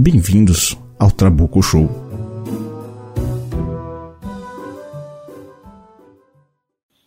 [0.00, 1.90] Bem-vindos ao Trabuco Show.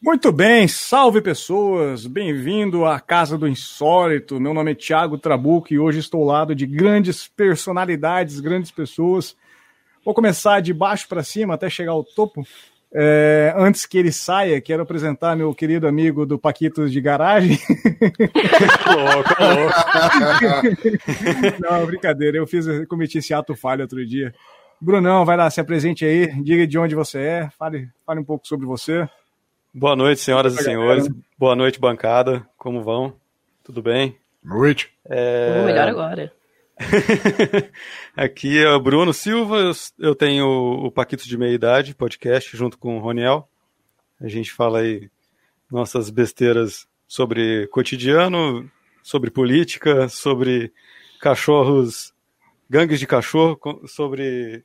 [0.02, 4.42] Muito bem, salve pessoas, bem-vindo à Casa do Insólito.
[4.42, 9.38] Meu nome é Thiago Trabuco e hoje estou ao lado de grandes personalidades, grandes pessoas.
[10.04, 12.46] Vou começar de baixo para cima até chegar ao topo.
[12.94, 17.58] É, antes que ele saia, quero apresentar meu querido amigo do Paquitos de Garagem.
[18.86, 19.76] louco, louco.
[21.62, 24.34] Não, brincadeira, eu fiz, cometi esse ato falho outro dia.
[24.80, 28.48] Brunão, vai lá, se apresente aí, diga de onde você é, fale, fale um pouco
[28.48, 29.08] sobre você.
[29.74, 31.08] Boa noite, senhoras e senhores.
[31.38, 32.46] Boa noite, bancada.
[32.58, 33.14] Como vão?
[33.64, 34.18] Tudo bem?
[34.44, 34.92] Noite.
[35.06, 35.64] É...
[35.64, 36.34] melhor agora.
[38.16, 42.98] Aqui é o Bruno Silva, eu tenho o Paquitos de Meia Idade, podcast, junto com
[42.98, 43.48] o Roniel.
[44.20, 45.10] A gente fala aí
[45.72, 48.70] nossas besteiras sobre cotidiano,
[49.04, 50.74] sobre política, sobre
[51.20, 52.14] cachorros,
[52.70, 54.64] gangues de cachorro, sobre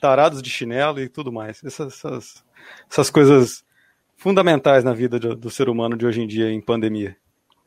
[0.00, 1.62] tarados de chinelo e tudo mais.
[1.64, 2.44] Essas, essas,
[2.90, 3.64] essas coisas
[4.16, 7.16] fundamentais na vida do, do ser humano de hoje em dia em pandemia.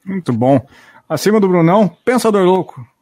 [0.06, 0.66] Muito bom.
[1.08, 2.95] Acima do Brunão, Pensador Louco.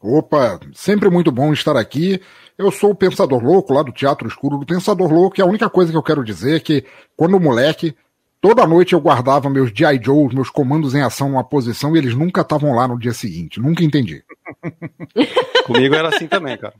[0.00, 2.20] Opa, sempre muito bom estar aqui.
[2.56, 5.68] Eu sou o Pensador Louco, lá do Teatro Escuro do Pensador Louco, e a única
[5.68, 6.84] coisa que eu quero dizer é que,
[7.16, 7.96] quando moleque,
[8.40, 10.00] toda noite eu guardava meus G.I.
[10.02, 13.60] Joes, meus comandos em ação numa posição, e eles nunca estavam lá no dia seguinte.
[13.60, 14.24] Nunca entendi.
[15.66, 16.74] Comigo era assim também, cara.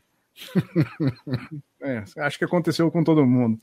[1.82, 3.58] é, acho que aconteceu com todo mundo.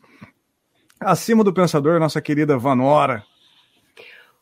[1.00, 3.24] Acima do Pensador, nossa querida Vanora.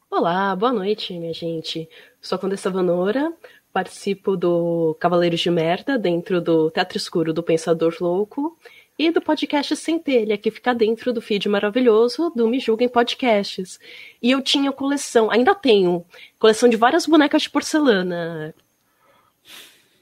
[0.09, 1.89] Olá, boa noite, minha gente.
[2.21, 3.33] Sou a Condessa Vanora,
[3.73, 8.55] participo do Cavaleiros de Merda, dentro do Teatro Escuro do Pensador Louco,
[8.97, 13.79] e do podcast Centelha, que fica dentro do feed maravilhoso do Me Julguem Podcasts.
[14.21, 16.05] E eu tinha coleção, ainda tenho,
[16.37, 18.53] coleção de várias bonecas de porcelana.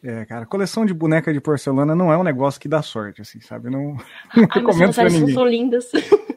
[0.04, 3.40] É, cara, coleção de boneca de porcelana não é um negócio que dá sorte, assim,
[3.40, 3.70] sabe?
[3.70, 3.96] Não,
[4.36, 5.34] não Ai, recomendo pra ninguém.
[5.34, 5.92] são lindas.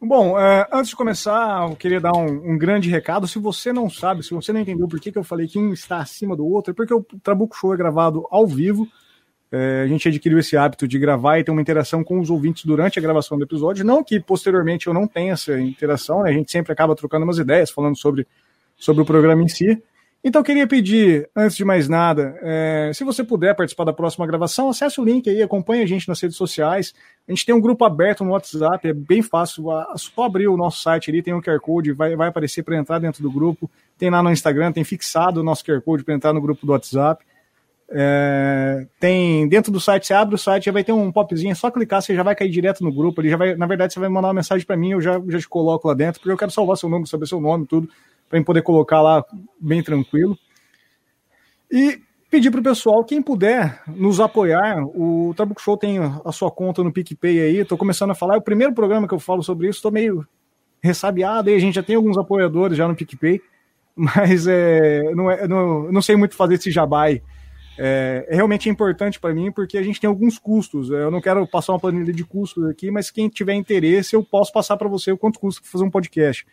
[0.00, 3.26] Bom, é, antes de começar, eu queria dar um, um, grande recado.
[3.26, 5.72] Se você não sabe, se você não entendeu por que, que eu falei que um
[5.72, 8.86] está acima do outro, é porque o Trabuco Show é gravado ao vivo.
[9.52, 12.64] É, a gente adquiriu esse hábito de gravar e ter uma interação com os ouvintes
[12.64, 13.84] durante a gravação do episódio.
[13.84, 16.30] Não que posteriormente eu não tenha essa interação, né?
[16.30, 18.26] a gente sempre acaba trocando umas ideias, falando sobre,
[18.76, 19.82] sobre o programa em si.
[20.22, 24.68] Então, queria pedir, antes de mais nada, é, se você puder participar da próxima gravação,
[24.68, 26.92] acesse o link aí, acompanhe a gente nas redes sociais.
[27.26, 29.64] A gente tem um grupo aberto no WhatsApp, é bem fácil.
[29.96, 32.98] Só abrir o nosso site ali, tem um QR Code, vai, vai aparecer para entrar
[32.98, 33.70] dentro do grupo.
[33.96, 36.72] Tem lá no Instagram, tem fixado o nosso QR Code para entrar no grupo do
[36.72, 37.24] WhatsApp.
[37.92, 41.54] É, tem dentro do site, você abre o site, já vai ter um popzinho, é
[41.54, 43.22] só clicar, você já vai cair direto no grupo.
[43.22, 45.38] Ele já vai, na verdade, você vai mandar uma mensagem para mim, eu já, já
[45.38, 47.88] te coloco lá dentro, porque eu quero salvar seu nome, saber seu nome, tudo
[48.30, 49.24] para poder colocar lá
[49.60, 50.38] bem tranquilo.
[51.70, 56.50] E pedir para o pessoal, quem puder nos apoiar, o Trabuco Show tem a sua
[56.50, 59.42] conta no PicPay aí, estou começando a falar, é o primeiro programa que eu falo
[59.42, 60.26] sobre isso, estou meio
[60.80, 63.40] ressabiado, aí a gente já tem alguns apoiadores já no PicPay,
[63.96, 67.20] mas é, não, é, não, não sei muito fazer esse jabai.
[67.82, 70.90] É, é realmente importante para mim porque a gente tem alguns custos.
[70.90, 74.52] Eu não quero passar uma planilha de custos aqui, mas quem tiver interesse, eu posso
[74.52, 76.46] passar para você o quanto custa fazer um podcast.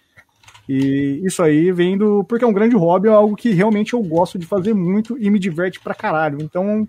[0.68, 2.24] E isso aí vem do.
[2.24, 5.30] Porque é um grande hobby, é algo que realmente eu gosto de fazer muito e
[5.30, 6.40] me diverte pra caralho.
[6.42, 6.88] Então,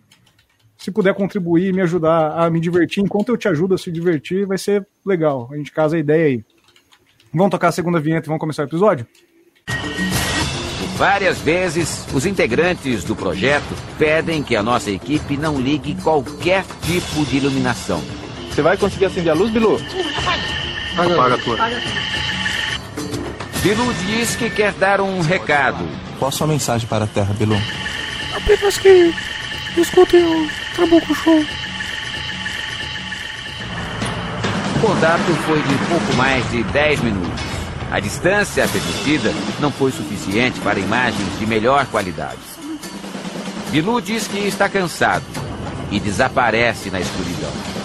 [0.76, 3.90] se puder contribuir e me ajudar a me divertir, enquanto eu te ajudo a se
[3.90, 5.48] divertir, vai ser legal.
[5.52, 6.44] A gente casa a ideia aí.
[7.32, 9.06] Vamos tocar a segunda vinheta e vamos começar o episódio?
[10.96, 17.24] Várias vezes, os integrantes do projeto pedem que a nossa equipe não ligue qualquer tipo
[17.24, 18.02] de iluminação.
[18.50, 19.76] Você vai conseguir acender a luz, Bilu?
[20.96, 21.54] Apaga, Apaga a tua.
[21.54, 22.27] Apaga.
[23.62, 25.84] Bilu diz que quer dar um recado.
[26.18, 27.60] Qual a sua mensagem para a Terra, Bilu?
[28.34, 29.12] Apenas que
[29.76, 31.44] escutem o Trabuco Show.
[34.76, 37.42] O contato foi de pouco mais de 10 minutos.
[37.90, 42.38] A distância permitida não foi suficiente para imagens de melhor qualidade.
[43.70, 45.24] Bilu diz que está cansado
[45.90, 47.77] e desaparece na escuridão.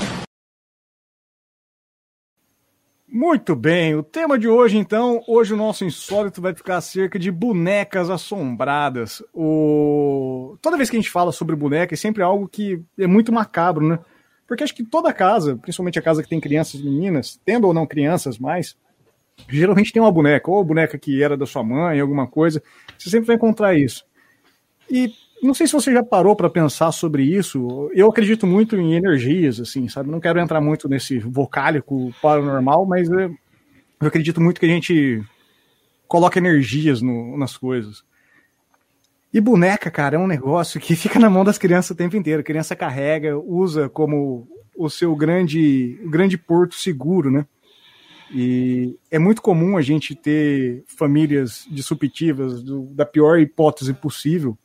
[3.15, 7.29] Muito bem, o tema de hoje então, hoje o nosso insólito vai ficar acerca de
[7.29, 9.21] bonecas assombradas.
[9.31, 13.31] O toda vez que a gente fala sobre boneca, é sempre algo que é muito
[13.31, 13.99] macabro, né?
[14.47, 17.85] Porque acho que toda casa, principalmente a casa que tem crianças meninas, tendo ou não
[17.85, 18.75] crianças mais,
[19.47, 22.63] geralmente tem uma boneca, ou boneca que era da sua mãe, alguma coisa.
[22.97, 24.03] Você sempre vai encontrar isso.
[24.89, 27.89] E não sei se você já parou para pensar sobre isso.
[27.93, 30.09] Eu acredito muito em energias, assim, sabe?
[30.09, 35.21] Não quero entrar muito nesse vocálico paranormal, mas eu, eu acredito muito que a gente
[36.07, 38.03] coloca energias no, nas coisas.
[39.33, 42.41] E boneca, cara, é um negócio que fica na mão das crianças o tempo inteiro.
[42.41, 44.47] A criança carrega, usa como
[44.77, 47.45] o seu grande, grande porto seguro, né?
[48.33, 54.57] E é muito comum a gente ter famílias disruptivas do, da pior hipótese possível,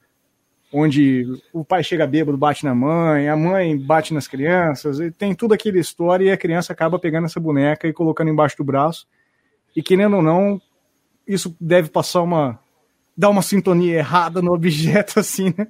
[0.73, 5.35] onde o pai chega bêbado, bate na mãe, a mãe bate nas crianças, e tem
[5.35, 9.07] tudo aquela história e a criança acaba pegando essa boneca e colocando embaixo do braço.
[9.75, 10.61] E querendo ou não,
[11.27, 12.59] isso deve passar uma.
[13.17, 15.67] dar uma sintonia errada no objeto, assim, né?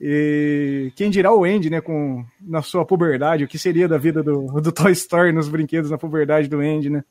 [0.00, 4.22] E quem dirá o Andy, né, com, na sua puberdade, o que seria da vida
[4.22, 7.04] do, do Toy Story nos brinquedos na puberdade do Andy, né?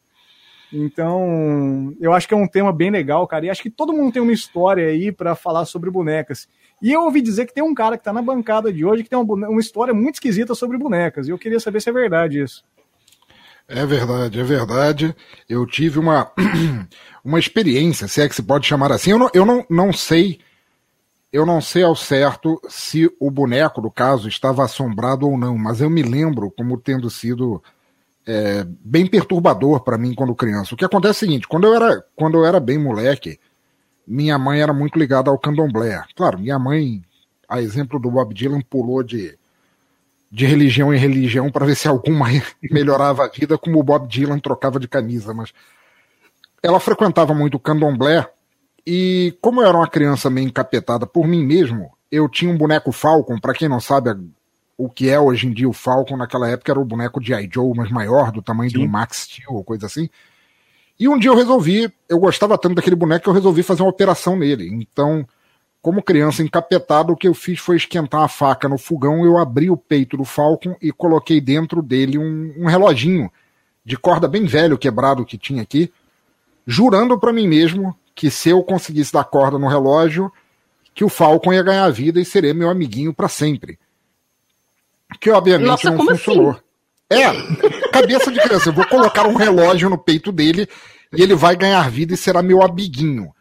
[0.71, 3.45] Então, eu acho que é um tema bem legal, cara.
[3.45, 6.47] E acho que todo mundo tem uma história aí para falar sobre bonecas.
[6.81, 9.09] E eu ouvi dizer que tem um cara que tá na bancada de hoje que
[9.09, 11.27] tem uma, uma história muito esquisita sobre bonecas.
[11.27, 12.63] E eu queria saber se é verdade isso.
[13.67, 15.15] É verdade, é verdade.
[15.49, 16.31] Eu tive uma,
[17.23, 19.11] uma experiência, se é que se pode chamar assim.
[19.11, 20.39] Eu não, eu não, não sei.
[21.33, 25.81] Eu não sei ao certo se o boneco, do caso, estava assombrado ou não, mas
[25.81, 27.61] eu me lembro como tendo sido
[28.25, 30.73] é, bem perturbador para mim quando criança.
[30.73, 33.39] O que acontece é o seguinte: quando eu era, quando eu era bem moleque,
[34.07, 36.01] minha mãe era muito ligada ao candomblé.
[36.15, 37.03] Claro, minha mãe,
[37.47, 39.37] a exemplo do Bob Dylan, pulou de,
[40.31, 42.27] de religião em religião para ver se alguma
[42.71, 45.33] melhorava a vida, como o Bob Dylan trocava de camisa.
[45.33, 45.53] Mas
[46.63, 48.25] ela frequentava muito o candomblé
[48.89, 52.93] e, como eu era uma criança meio encapetada por mim mesmo, eu tinha um boneco
[52.93, 53.37] Falcon.
[53.37, 54.17] Para quem não sabe
[54.77, 57.49] o que é hoje em dia o Falcon, naquela época era o boneco de I.
[57.53, 58.77] Joe, mas maior, do tamanho Sim.
[58.77, 60.09] de um Max Steel ou coisa assim.
[60.99, 63.89] E um dia eu resolvi, eu gostava tanto daquele boneco que eu resolvi fazer uma
[63.89, 64.67] operação nele.
[64.73, 65.27] Então,
[65.81, 69.69] como criança encapetada, o que eu fiz foi esquentar a faca no fogão, eu abri
[69.69, 73.31] o peito do Falcon e coloquei dentro dele um, um reloginho
[73.85, 75.91] de corda bem velho, quebrado que tinha aqui,
[76.65, 80.31] jurando para mim mesmo que se eu conseguisse dar corda no relógio,
[80.93, 83.79] que o Falcon ia ganhar vida e seria meu amiguinho para sempre.
[85.21, 86.49] Que obviamente Nossa, não funcionou.
[86.49, 86.59] Assim?
[87.09, 87.25] É,
[87.91, 88.69] cabeça de criança.
[88.69, 90.67] Eu vou colocar um relógio no peito dele
[91.13, 93.33] e ele vai ganhar vida e será meu amiguinho.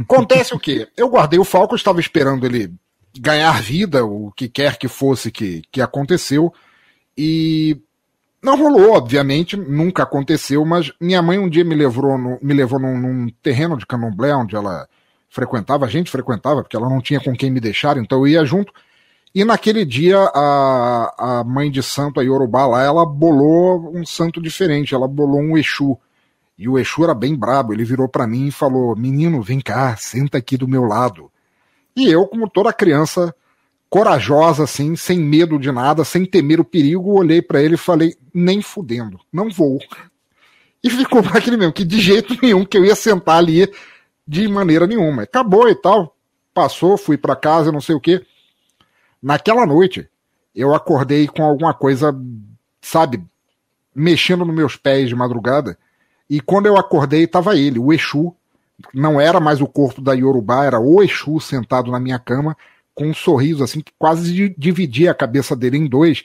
[0.00, 0.88] Acontece o quê?
[0.96, 2.72] Eu guardei o Falco, estava esperando ele
[3.18, 6.52] ganhar vida, o que quer que fosse que, que aconteceu,
[7.16, 7.76] e
[8.40, 12.78] não rolou, obviamente, nunca aconteceu, mas minha mãe um dia me levou, no, me levou
[12.78, 14.88] num, num terreno de candomblé, onde ela
[15.28, 18.44] frequentava, a gente frequentava, porque ela não tinha com quem me deixar, então eu ia
[18.44, 18.72] junto,
[19.38, 24.42] e naquele dia, a, a mãe de santo, a Yorubá lá, ela bolou um santo
[24.42, 25.96] diferente, ela bolou um Exu.
[26.58, 29.94] E o Exu era bem brabo, ele virou para mim e falou: Menino, vem cá,
[29.96, 31.30] senta aqui do meu lado.
[31.94, 33.32] E eu, como toda criança,
[33.88, 38.16] corajosa, assim, sem medo de nada, sem temer o perigo, olhei para ele e falei:
[38.34, 39.78] Nem fudendo, não vou.
[40.82, 43.72] E ficou aquele mesmo, que de jeito nenhum que eu ia sentar ali
[44.26, 45.22] de maneira nenhuma.
[45.22, 46.16] Acabou e tal.
[46.52, 48.26] Passou, fui para casa, não sei o que.
[49.22, 50.08] Naquela noite,
[50.54, 52.14] eu acordei com alguma coisa,
[52.80, 53.22] sabe,
[53.94, 55.78] mexendo nos meus pés de madrugada.
[56.28, 58.34] E quando eu acordei, estava ele, o Exu.
[58.94, 62.56] Não era mais o corpo da Yorubá, era o Exu sentado na minha cama,
[62.94, 66.24] com um sorriso assim que quase dividia a cabeça dele em dois.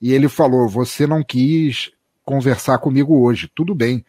[0.00, 1.90] E ele falou: Você não quis
[2.24, 4.04] conversar comigo hoje, tudo bem.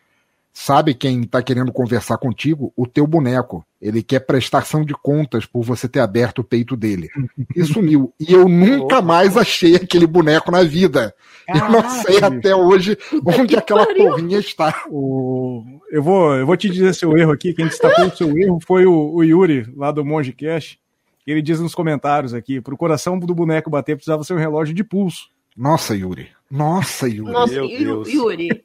[0.52, 2.74] Sabe quem está querendo conversar contigo?
[2.76, 3.66] O teu boneco.
[3.82, 7.08] Ele quer prestação de contas por você ter aberto o peito dele.
[7.56, 8.14] E sumiu.
[8.20, 11.14] E eu nunca mais achei aquele boneco na vida.
[11.48, 14.84] Eu não sei até hoje onde aquela porrinha está.
[14.90, 15.64] O...
[15.92, 17.54] Eu, vou, eu vou te dizer seu erro aqui.
[17.54, 20.78] Quem destacou o seu erro foi o, o Yuri, lá do Monge Cash.
[21.26, 24.84] Ele diz nos comentários aqui: pro coração do boneco bater, precisava ser um relógio de
[24.84, 25.30] pulso.
[25.56, 26.30] Nossa, Yuri.
[26.50, 27.32] Nossa, Yuri.
[27.32, 28.64] Nossa, Yuri.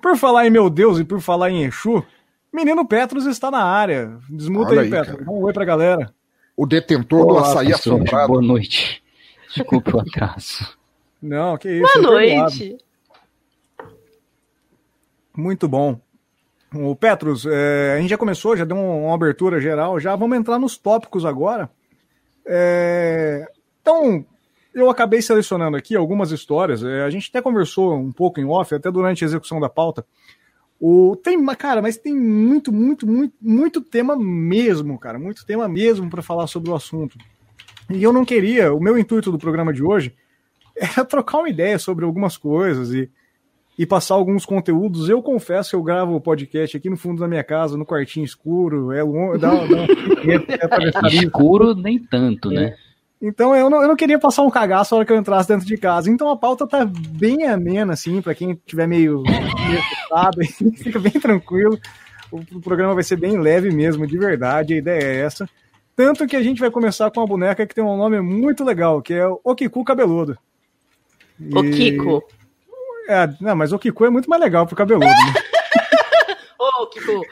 [0.00, 2.04] Por falar em meu Deus e por falar em Exu,
[2.52, 4.18] menino Petros está na área.
[4.28, 5.18] Desmuta aí, aí, Petros.
[5.18, 5.30] Cara.
[5.30, 6.12] Um oi pra galera.
[6.56, 8.28] O detentor Olá, do açaí assombrado.
[8.28, 9.02] Boa noite.
[9.54, 10.76] Desculpe o atraso.
[11.22, 12.02] Não, que isso.
[12.02, 12.78] Boa noite.
[15.36, 16.00] Muito bom.
[16.72, 20.58] O Petros, é, a gente já começou, já deu uma abertura geral, já vamos entrar
[20.58, 21.68] nos tópicos agora.
[22.46, 23.50] É,
[23.80, 24.24] então,
[24.74, 26.82] eu acabei selecionando aqui algumas histórias.
[26.82, 30.04] É, a gente até conversou um pouco em off, até durante a execução da pauta.
[30.80, 35.18] O, tem, cara, mas tem muito, muito, muito, muito tema mesmo, cara.
[35.18, 37.18] Muito tema mesmo para falar sobre o assunto.
[37.90, 40.14] E eu não queria, o meu intuito do programa de hoje
[40.74, 43.10] era trocar uma ideia sobre algumas coisas e,
[43.76, 45.08] e passar alguns conteúdos.
[45.08, 48.24] Eu confesso que eu gravo o podcast aqui no fundo da minha casa, no quartinho
[48.24, 48.92] escuro.
[48.92, 49.04] É,
[49.36, 52.76] dá, dá escuro nem tanto, né?
[53.20, 55.66] Então eu não, eu não queria passar um cagaço na hora que eu entrasse dentro
[55.66, 56.10] de casa.
[56.10, 60.38] Então a pauta tá bem amena, assim, para quem tiver meio, meio assustado,
[60.78, 61.78] fica bem tranquilo.
[62.32, 65.48] O programa vai ser bem leve mesmo, de verdade, a ideia é essa.
[65.94, 69.02] Tanto que a gente vai começar com uma boneca que tem um nome muito legal,
[69.02, 70.38] que é o Kiku Cabeludo.
[71.38, 71.58] E...
[71.58, 72.22] O Kiko.
[73.08, 75.06] É, não, mas o Kiku é muito mais legal pro cabeludo.
[75.06, 75.14] Né?
[76.58, 77.22] Ô, Kiko.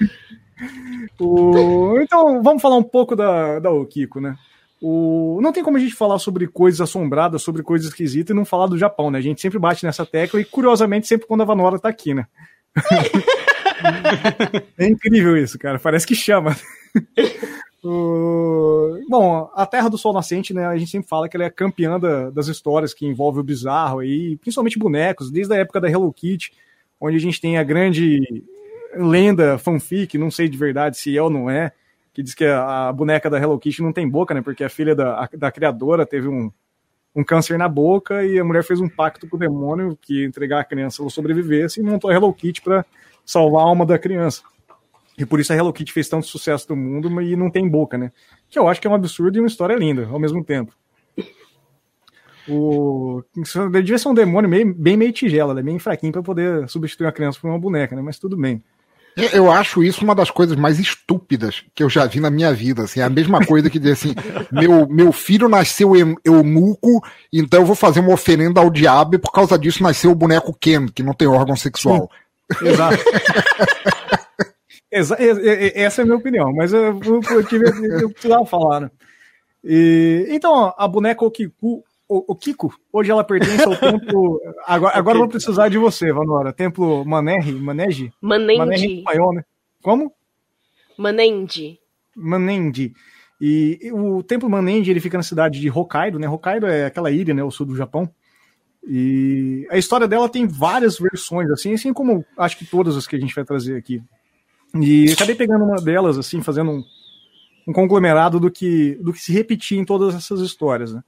[1.21, 1.99] O...
[2.00, 4.37] Então, vamos falar um pouco da, da Okiko, né?
[4.80, 5.40] O...
[5.42, 8.66] Não tem como a gente falar sobre coisas assombradas, sobre coisas esquisitas e não falar
[8.66, 9.18] do Japão, né?
[9.18, 12.26] A gente sempre bate nessa tecla e, curiosamente, sempre quando a Vanora tá aqui, né?
[14.78, 15.78] é incrível isso, cara.
[15.78, 16.56] Parece que chama.
[19.08, 20.66] Bom, a Terra do Sol Nascente, né?
[20.66, 24.00] A gente sempre fala que ela é campeã da, das histórias que envolvem o bizarro
[24.00, 26.52] aí, principalmente bonecos, desde a época da Hello Kitty,
[27.00, 28.44] onde a gente tem a grande
[28.97, 31.73] lenda fanfic, não sei de verdade se é ou não é,
[32.18, 34.42] que diz que a, boneca da Hello Kitty não tem boca, né?
[34.42, 36.50] Porque a filha da, a, da criadora teve um,
[37.14, 40.58] um câncer na boca e a mulher fez um pacto com o demônio que entregar
[40.58, 42.84] a criança ela sobrevivesse e montou a Hello Kitty para
[43.25, 44.42] salvar a alma da criança.
[45.16, 47.96] E por isso a Hello Kitty fez tanto sucesso no mundo e não tem boca,
[47.96, 48.10] né?
[48.50, 50.75] Que eu acho que é um absurdo e uma história linda ao mesmo tempo.
[52.48, 53.22] O...
[53.70, 55.62] Devia ser um demônio meio, bem meio tigela, né?
[55.62, 58.02] bem fraquinho para poder substituir a criança por uma boneca, né?
[58.02, 58.60] Mas tudo bem.
[59.32, 62.84] Eu acho isso uma das coisas mais estúpidas que eu já vi na minha vida.
[62.84, 64.14] Assim, é a mesma coisa que dizer assim:
[64.50, 65.92] meu, meu filho nasceu
[66.25, 70.14] eunuco, então eu vou fazer uma oferenda ao diabo e por causa disso nasceu o
[70.14, 72.10] boneco Ken, que não tem órgão sexual.
[72.62, 72.98] Exato.
[74.90, 75.16] Exa
[75.75, 78.90] essa é a minha opinião, mas eu, eu, eu, eu precisava falar, né?
[79.62, 84.40] E, então, a boneca Okiku, o, o, Kiko, hoje ela pertence ao templo.
[84.66, 86.52] Agora, agora eu vou precisar de você, Vanora.
[86.52, 88.12] Templo Manerri, Maneji?
[88.20, 88.98] Manendi.
[88.98, 89.44] Espanhol, né?
[89.82, 90.12] Como?
[90.96, 91.78] Manendi.
[92.16, 92.94] Manendi.
[93.40, 96.28] E, e o templo Manendi ele fica na cidade de Hokkaido, né?
[96.28, 97.44] Hokkaido é aquela ilha, né?
[97.44, 98.10] O sul do Japão.
[98.86, 103.16] E a história dela tem várias versões, assim, assim como acho que todas as que
[103.16, 104.02] a gente vai trazer aqui.
[104.74, 106.84] E acabei pegando uma delas, assim, fazendo um,
[107.66, 111.02] um conglomerado do que, do que se repetia em todas essas histórias, né?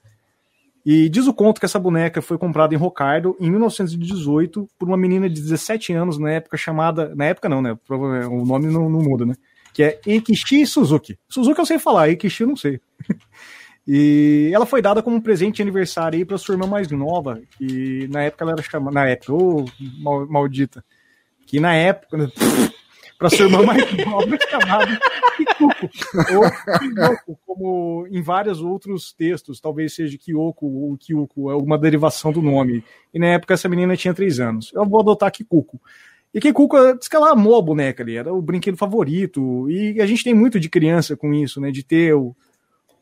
[0.84, 4.96] E diz o conto que essa boneca foi comprada em Hokkaido em 1918 por uma
[4.96, 7.14] menina de 17 anos na época chamada.
[7.14, 7.76] Na época não, né?
[7.88, 9.34] O nome não, não muda, né?
[9.74, 11.18] Que é Eikishi Suzuki.
[11.28, 12.80] Suzuki eu sei falar, Eikishi eu não sei.
[13.86, 17.40] e ela foi dada como um presente de aniversário aí para sua irmã mais nova,
[17.58, 18.94] que na época ela era chamada.
[18.94, 19.66] Na época, ô,
[20.04, 20.82] oh, maldita.
[21.46, 22.32] Que na época.
[23.20, 24.98] para sua irmã mais nova chamada
[25.36, 25.90] Kikuko,
[26.34, 32.32] ou Kyoko, como em vários outros textos, talvez seja Kyoko ou Kyuko, é alguma derivação
[32.32, 32.82] do nome.
[33.12, 34.72] E na época essa menina tinha três anos.
[34.74, 35.78] Eu vou adotar Kikuko.
[36.32, 39.68] E Kikuko diz que ela amou a boneca ali, era o brinquedo favorito.
[39.70, 41.70] E a gente tem muito de criança com isso, né?
[41.70, 42.34] De ter o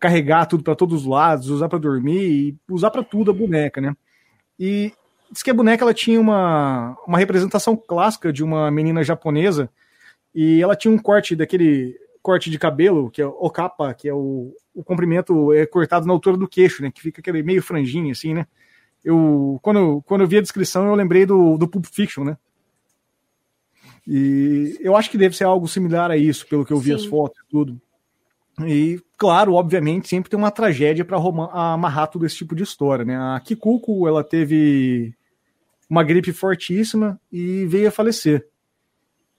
[0.01, 3.81] carregar tudo para todos os lados, usar para dormir e usar para tudo a boneca,
[3.81, 3.95] né?
[4.59, 4.93] E
[5.31, 9.71] diz que a boneca ela tinha uma, uma representação clássica de uma menina japonesa
[10.35, 14.13] e ela tinha um corte daquele corte de cabelo, que é o capa, que é
[14.13, 16.91] o, o comprimento é cortado na altura do queixo, né?
[16.91, 18.47] Que fica aquele meio franjinho, assim, né?
[19.05, 22.37] Eu, quando, quando eu vi a descrição, eu lembrei do, do Pulp Fiction, né?
[24.07, 26.97] E eu acho que deve ser algo similar a isso, pelo que eu vi Sim.
[26.97, 27.81] as fotos e tudo.
[28.67, 31.19] E, claro, obviamente, sempre tem uma tragédia para
[31.53, 33.17] amarrar todo esse tipo de história, né?
[33.17, 35.15] A Kikuko, ela teve
[35.89, 38.47] uma gripe fortíssima e veio a falecer.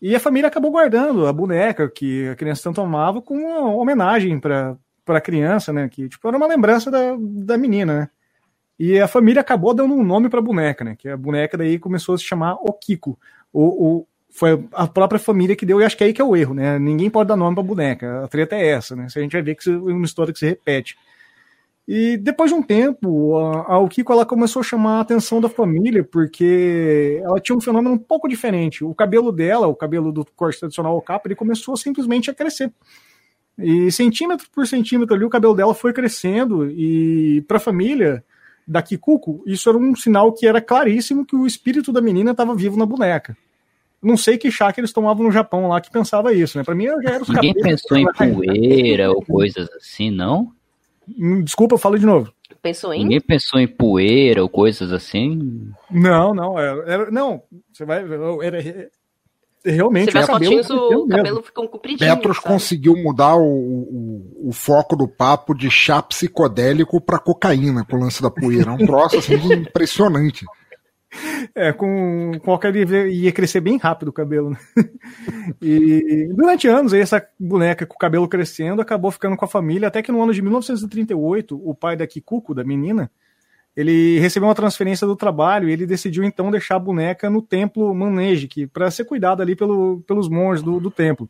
[0.01, 4.39] E a família acabou guardando a boneca que a criança tanto amava com uma homenagem
[4.39, 4.77] para
[5.07, 5.89] a criança, né?
[5.89, 8.09] Que tipo, era uma lembrança da, da menina, né?
[8.79, 10.95] E a família acabou dando um nome para a boneca, né?
[10.97, 13.19] Que a boneca daí começou a se chamar Okiko.
[13.51, 16.25] O, o, foi a própria família que deu, e acho que é aí que é
[16.25, 16.79] o erro, né?
[16.79, 18.23] Ninguém pode dar nome para boneca.
[18.23, 19.09] A treta é essa, né?
[19.09, 20.97] Se a gente vai ver que é uma história que se repete.
[21.91, 25.49] E depois de um tempo, a, a Okiko ela começou a chamar a atenção da
[25.49, 28.83] família, porque ela tinha um fenômeno um pouco diferente.
[28.83, 32.71] O cabelo dela, o cabelo do corte tradicional ao capa, ele começou simplesmente a crescer.
[33.57, 38.23] E centímetro por centímetro ali, o cabelo dela foi crescendo, e para a família
[38.67, 42.53] da Kikuko, isso era um sinal que era claríssimo que o espírito da menina estava
[42.53, 43.35] vivo na boneca.
[43.99, 46.63] Não sei que chá que eles tomavam no Japão lá que pensava isso, né?
[46.63, 50.53] Para mim já era os Ninguém pensou em poeira ou coisas assim, não?
[51.17, 52.31] Hum, desculpa, fala de novo.
[52.61, 53.03] Pensou em?
[53.03, 55.71] Ninguém pensou em poeira ou coisas assim?
[55.89, 56.59] Não, não.
[56.59, 58.03] Era, era não, você vai.
[58.43, 58.89] Era,
[59.63, 61.99] Realmente, Você vê é as cabelo fotinhos, o cabelo fica um compridinho.
[62.15, 62.47] Petros sabe?
[62.47, 67.99] conseguiu mudar o, o, o foco do papo de chá psicodélico pra cocaína com o
[67.99, 68.71] lance da poeira.
[68.71, 70.45] É um troço assim impressionante.
[71.55, 74.51] É, com, qualquer ia, ia crescer bem rápido o cabelo.
[74.51, 74.57] Né?
[75.61, 79.87] E durante anos, aí, essa boneca com o cabelo crescendo acabou ficando com a família,
[79.87, 83.09] até que no ano de 1938, o pai da Kikuko, da menina,
[83.75, 87.93] ele recebeu uma transferência do trabalho e ele decidiu então deixar a boneca no templo
[87.93, 91.29] Maneji, para ser cuidada ali pelo, pelos monges do, do templo.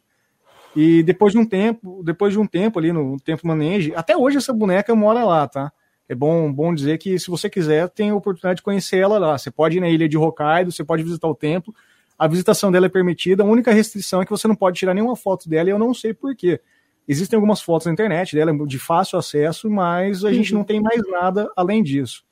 [0.75, 4.37] E depois de um tempo, depois de um tempo ali no templo Maneji, até hoje
[4.37, 5.71] essa boneca mora lá, tá?
[6.09, 9.37] É bom, bom dizer que se você quiser, tem a oportunidade de conhecer ela lá.
[9.37, 11.73] Você pode ir na ilha de Hokkaido, você pode visitar o templo.
[12.17, 13.43] A visitação dela é permitida.
[13.43, 15.93] A única restrição é que você não pode tirar nenhuma foto dela e eu não
[15.93, 16.59] sei porquê.
[17.07, 21.01] Existem algumas fotos na internet dela de fácil acesso, mas a gente não tem mais
[21.07, 22.23] nada além disso.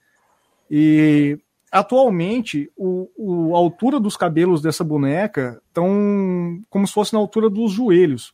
[0.69, 1.38] E
[1.72, 7.50] atualmente o, o- a altura dos cabelos dessa boneca estão como se fosse na altura
[7.50, 8.34] dos joelhos.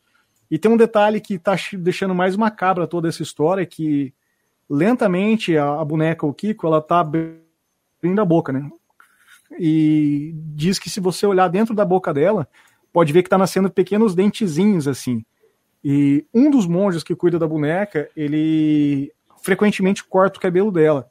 [0.49, 4.13] E tem um detalhe que está deixando mais macabra toda essa história, que
[4.73, 8.69] lentamente a, a boneca, o Kiko, ela tá abrindo a boca, né?
[9.59, 12.47] E diz que se você olhar dentro da boca dela,
[12.91, 15.23] pode ver que tá nascendo pequenos dentezinhos assim.
[15.83, 19.13] E um dos monges que cuida da boneca, ele
[19.43, 21.09] frequentemente corta o cabelo dela.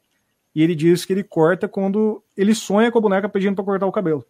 [0.55, 3.87] E ele diz que ele corta quando ele sonha com a boneca pedindo para cortar
[3.87, 4.25] o cabelo.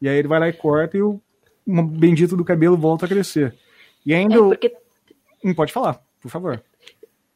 [0.00, 1.20] E aí ele vai lá e corta e o
[1.66, 3.54] bendito do cabelo volta a crescer.
[4.04, 4.34] E ainda.
[4.34, 4.82] É, porque
[5.44, 6.62] Hum, pode falar, por favor.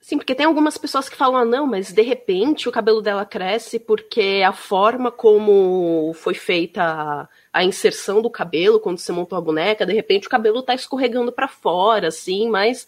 [0.07, 3.27] Sim, porque tem algumas pessoas que falam, ah, não, mas de repente o cabelo dela
[3.27, 9.37] cresce porque a forma como foi feita a, a inserção do cabelo quando você montou
[9.37, 12.87] a boneca, de repente o cabelo tá escorregando pra fora, assim, mas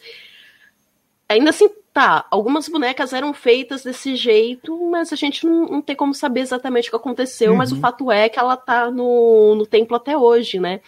[1.29, 5.97] ainda assim, tá, algumas bonecas eram feitas desse jeito, mas a gente não, não tem
[5.97, 7.81] como saber exatamente o que aconteceu, mas o Uhum.
[7.81, 10.81] fato é que ela tá no, no templo até hoje, né?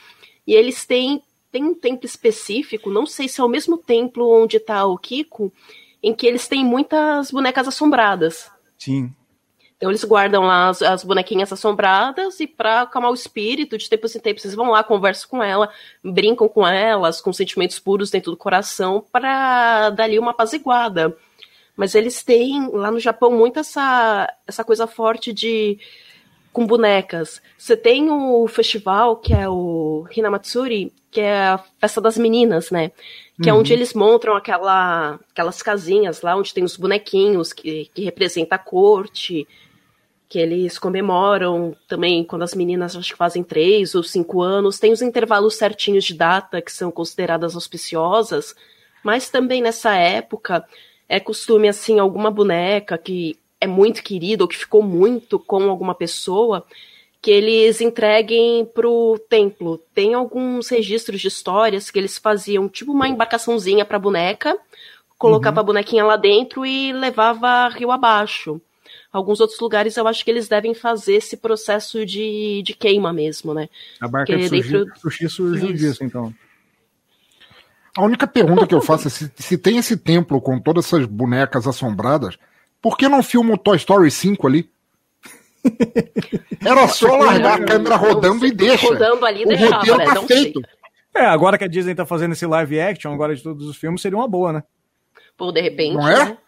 [0.46, 4.60] E eles têm, têm um templo específico, não sei se é o mesmo templo onde
[4.60, 5.52] tá o Kiko,
[6.02, 8.50] em que eles têm muitas bonecas assombradas.
[8.78, 9.12] Sim.
[9.76, 14.14] Então eles guardam lá as, as bonequinhas assombradas e pra acalmar o espírito, de tempos
[14.14, 15.70] em tempos, vocês vão lá, conversam com ela,
[16.04, 21.16] brincam com elas, com sentimentos puros dentro do coração, para dar ali uma apaziguada.
[21.74, 25.78] Mas eles têm lá no Japão muito essa, essa coisa forte de
[26.52, 27.40] com bonecas.
[27.56, 32.92] Você tem o festival que é o Hinamatsuri, que é a festa das meninas, né?
[33.42, 33.60] Que é Uhum.
[33.60, 38.58] onde eles montam aquela, aquelas casinhas lá, onde tem os bonequinhos que, que representam a
[38.58, 39.46] corte,
[40.28, 44.78] que eles comemoram também quando as meninas acho que fazem três ou cinco anos.
[44.78, 48.54] Tem os intervalos certinhos de data que são consideradas auspiciosas,
[49.02, 50.64] mas também nessa época
[51.08, 55.94] é costume, assim, alguma boneca que é muito querida ou que ficou muito com alguma
[55.94, 56.64] pessoa,
[57.22, 59.78] que eles entreguem pro templo.
[59.94, 64.56] Tem alguns registros de histórias que eles faziam tipo uma embarcaçãozinha pra boneca,
[65.18, 68.60] colocava a bonequinha lá dentro e levava rio abaixo.
[69.12, 73.52] Alguns outros lugares eu acho que eles devem fazer esse processo de, de queima mesmo,
[73.52, 73.68] né?
[74.00, 75.74] A barca Porque de sushi, dentro- sushi surgiu Isso.
[75.76, 76.32] disso, então.
[77.96, 81.06] A única pergunta que eu faço é se, se tem esse templo com todas essas
[81.06, 82.38] bonecas assombradas,
[82.80, 84.70] por que não filma o Toy Story 5 ali?
[86.64, 88.86] Era só largar a câmera rodando e deixa.
[88.86, 90.04] Rodando ali, o deixava, roteiro né?
[90.06, 90.60] tá feito.
[91.14, 94.00] É, agora que a Disney tá fazendo esse live action agora de todos os filmes,
[94.00, 94.62] seria uma boa, né?
[95.36, 95.94] Pô, de repente.
[95.94, 96.24] Não é?
[96.24, 96.38] né?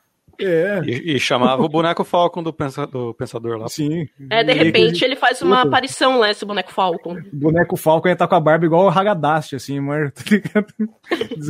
[0.40, 0.81] É.
[0.85, 3.68] E, e chamava o boneco Falcon do, pensa- do Pensador lá.
[3.68, 4.09] Sim.
[4.31, 5.68] É, de repente ele faz uma Puta.
[5.68, 6.31] aparição, né?
[6.31, 7.12] Esse boneco Falcon.
[7.33, 10.11] O boneco Falcon ia estar com a barba igual o Hagadashi, assim, mas
[10.53, 10.64] tá?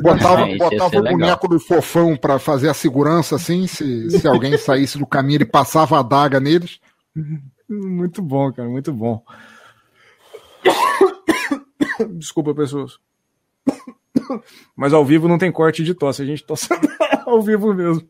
[0.03, 1.19] Botava, Ah, botava o legal.
[1.19, 5.47] boneco do fofão pra fazer a segurança assim, se, se alguém saísse do caminho, ele
[5.47, 6.79] passava a adaga neles.
[7.81, 9.25] Muito bom, cara, muito bom.
[12.19, 12.99] Desculpa, pessoas.
[14.77, 16.69] Mas ao vivo não tem corte de tosse, a gente tosse
[17.27, 18.07] ao vivo mesmo.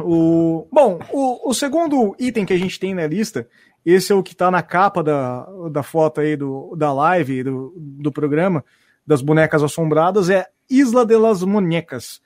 [0.00, 3.48] O, bom, o, o segundo item que a gente tem na lista,
[3.84, 7.74] esse é o que está na capa da, da foto aí do, da live, do,
[7.76, 8.64] do programa,
[9.06, 12.20] das bonecas assombradas, é Isla de las Monecas.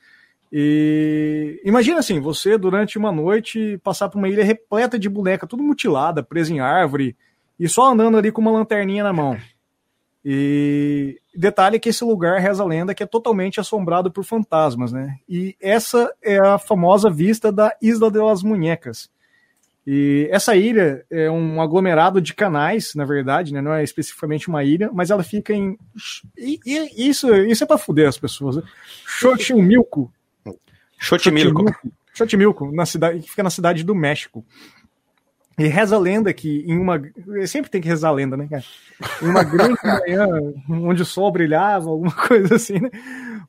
[0.55, 5.63] E imagina assim, você durante uma noite passar por uma ilha repleta de boneca, tudo
[5.63, 7.17] mutilada, presa em árvore,
[7.59, 9.35] e só andando ali com uma lanterninha na mão.
[10.23, 15.17] E detalhe que esse lugar reza a lenda que é totalmente assombrado por fantasmas, né?
[15.27, 19.09] E essa é a famosa vista da Isla de las Munhecas.
[19.87, 23.59] E essa ilha é um aglomerado de canais, na verdade, né?
[23.59, 25.79] Não é especificamente uma ilha, mas ela fica em.
[26.37, 28.57] E, e isso, isso é pra fuder as pessoas.
[28.57, 28.63] Né?
[29.03, 30.13] Xochimilco.
[31.03, 31.65] Xochimilco.
[32.13, 34.45] Xochimilco, na cidade, que fica na cidade do México.
[35.57, 36.99] E reza a lenda que em uma.
[37.45, 38.63] Sempre tem que rezar a lenda, né, cara?
[39.21, 40.27] Em uma grande manhã,
[40.69, 42.89] onde o sol brilhava, alguma coisa assim, né?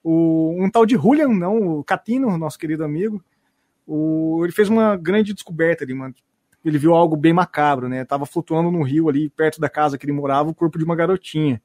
[0.03, 3.25] O, um tal de Julian, não, o Catino, nosso querido amigo,
[3.87, 6.15] o, ele fez uma grande descoberta ali, mano.
[6.65, 8.05] Ele viu algo bem macabro, né?
[8.05, 10.97] Tava flutuando no rio ali, perto da casa que ele morava, o corpo de uma
[10.97, 11.63] garotinha.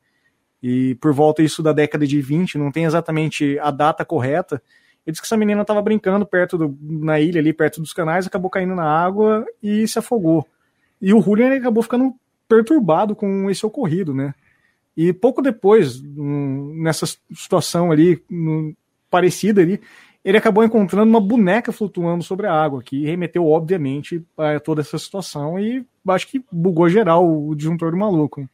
[0.61, 4.61] E por volta isso da década de 20, não tem exatamente a data correta,
[5.05, 8.27] ele disse que essa menina estava brincando perto do, na ilha ali, perto dos canais,
[8.27, 10.47] acabou caindo na água e se afogou.
[11.01, 12.13] E o Julian acabou ficando
[12.47, 14.33] perturbado com esse ocorrido, né?
[14.95, 18.21] E pouco depois, nessa situação ali,
[19.09, 19.79] parecida ali,
[20.23, 24.97] ele acabou encontrando uma boneca flutuando sobre a água, que remeteu, obviamente, a toda essa
[24.97, 28.47] situação e acho que bugou geral o disjuntor do maluco.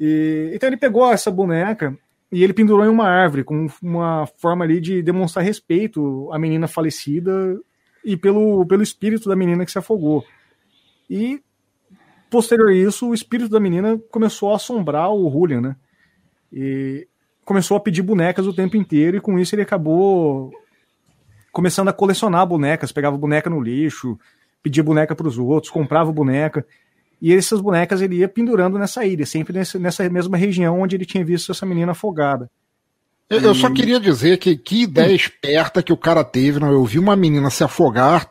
[0.00, 1.96] E, então ele pegou essa boneca
[2.32, 6.66] e ele pendurou em uma árvore, com uma forma ali de demonstrar respeito à menina
[6.66, 7.60] falecida
[8.02, 10.24] e pelo, pelo espírito da menina que se afogou.
[11.10, 11.42] E,
[12.30, 15.76] posterior a isso, o espírito da menina começou a assombrar o Julian, né?
[16.50, 17.06] E
[17.44, 20.50] começou a pedir bonecas o tempo inteiro, e com isso ele acabou
[21.52, 24.18] começando a colecionar bonecas, pegava boneca no lixo,
[24.62, 26.66] pedia boneca para os outros, comprava boneca.
[27.22, 31.24] E essas bonecas ele ia pendurando nessa ilha, sempre nessa, mesma região onde ele tinha
[31.24, 32.50] visto essa menina afogada.
[33.30, 33.44] Eu, e...
[33.44, 36.58] eu só queria dizer que que ideia esperta que o cara teve.
[36.58, 36.72] Não?
[36.72, 38.28] Eu vi uma menina se afogar,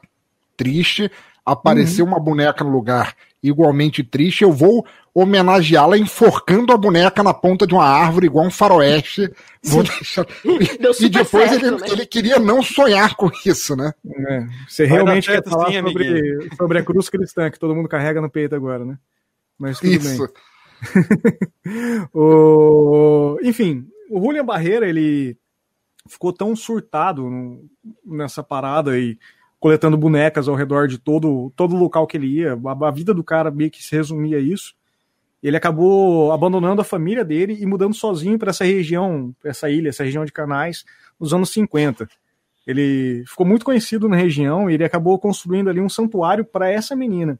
[0.57, 1.09] triste,
[1.45, 2.11] apareceu uhum.
[2.11, 7.73] uma boneca no lugar igualmente triste, eu vou homenageá-la enforcando a boneca na ponta de
[7.73, 9.29] uma árvore, igual um faroeste.
[9.63, 10.25] Vou deixar...
[10.45, 11.87] e, depois certo, ele, né?
[11.89, 13.93] ele, queria não sonhar com isso, né?
[14.07, 18.21] É, você realmente quer falar sim, sobre, sobre a cruz cristã que todo mundo carrega
[18.21, 18.97] no peito agora, né?
[19.57, 20.27] Mas tudo isso.
[20.27, 20.33] bem.
[22.13, 23.37] o...
[23.43, 25.37] Enfim, o Julian Barreira, ele
[26.07, 27.29] ficou tão surtado
[28.05, 29.17] nessa parada e
[29.61, 32.59] coletando bonecas ao redor de todo todo local que ele ia.
[32.65, 34.73] A, a vida do cara meio que se resumia a isso.
[35.41, 40.03] Ele acabou abandonando a família dele e mudando sozinho para essa região, essa ilha, essa
[40.03, 40.83] região de Canais,
[41.19, 42.09] nos anos 50.
[42.65, 46.95] Ele ficou muito conhecido na região e ele acabou construindo ali um santuário para essa
[46.95, 47.39] menina.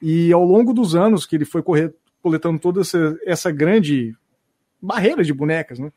[0.00, 4.14] E ao longo dos anos que ele foi correr, coletando toda essa, essa grande
[4.80, 5.92] barreira de bonecas, né?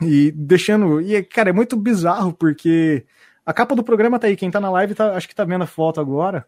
[0.00, 1.00] E deixando.
[1.00, 3.04] E, cara, é muito bizarro porque
[3.46, 4.36] a capa do programa tá aí.
[4.36, 6.46] Quem tá na live tá, acho que tá vendo a foto agora.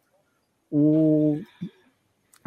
[0.70, 1.40] O...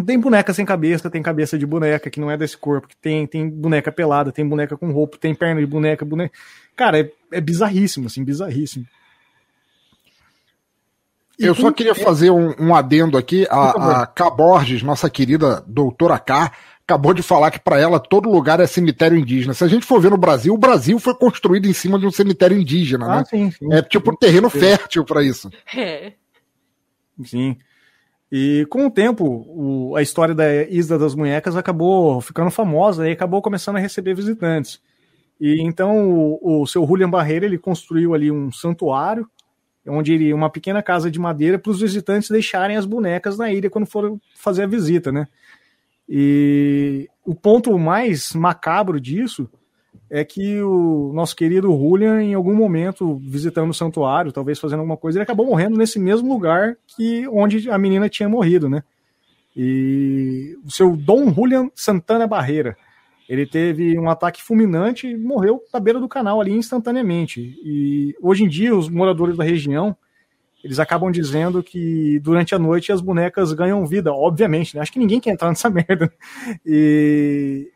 [0.06, 3.28] Tem boneca sem cabeça, tem cabeça de boneca que não é desse corpo, que tem,
[3.28, 6.38] tem boneca pelada, tem boneca com roupa, tem perna de boneca, boneca.
[6.76, 8.86] Cara, é, é bizarríssimo, assim, bizarríssimo.
[11.38, 13.48] E Eu só queria fazer um, um adendo aqui.
[13.50, 14.30] A, a K.
[14.30, 16.52] Borges, nossa querida doutora K,
[16.89, 19.54] acabou de falar que para ela todo lugar é cemitério indígena.
[19.54, 22.12] Se a gente for ver no Brasil, o Brasil foi construído em cima de um
[22.12, 23.25] cemitério indígena, ah, né?
[23.25, 25.49] Sim, sim, é tipo sim, terreno fértil para isso.
[25.75, 26.13] É.
[27.23, 27.58] Sim.
[28.32, 33.12] E com o tempo, o, a história da Isla das Munhecas acabou ficando famosa e
[33.12, 34.82] acabou começando a receber visitantes.
[35.39, 39.28] E então o, o seu Julian Barreira ele construiu ali um santuário,
[39.88, 43.69] onde ele uma pequena casa de madeira para os visitantes deixarem as bonecas na ilha
[43.69, 45.28] quando forem fazer a visita, né?
[46.10, 49.48] E o ponto mais macabro disso
[50.10, 54.98] é que o nosso querido Julian, em algum momento, visitando o santuário, talvez fazendo alguma
[54.98, 58.84] coisa, ele acabou morrendo nesse mesmo lugar que onde a menina tinha morrido, né?
[59.56, 62.76] E o seu Dom Julian Santana Barreira,
[63.28, 67.56] ele teve um ataque fulminante e morreu na beira do canal ali instantaneamente.
[67.63, 69.95] E hoje em dia, os moradores da região
[70.63, 74.82] eles acabam dizendo que durante a noite as bonecas ganham vida, obviamente, né?
[74.82, 76.12] Acho que ninguém quer entrar nessa merda.
[76.65, 77.69] E,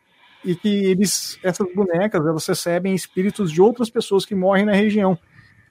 [0.44, 5.18] e que eles, essas bonecas, elas recebem espíritos de outras pessoas que morrem na região.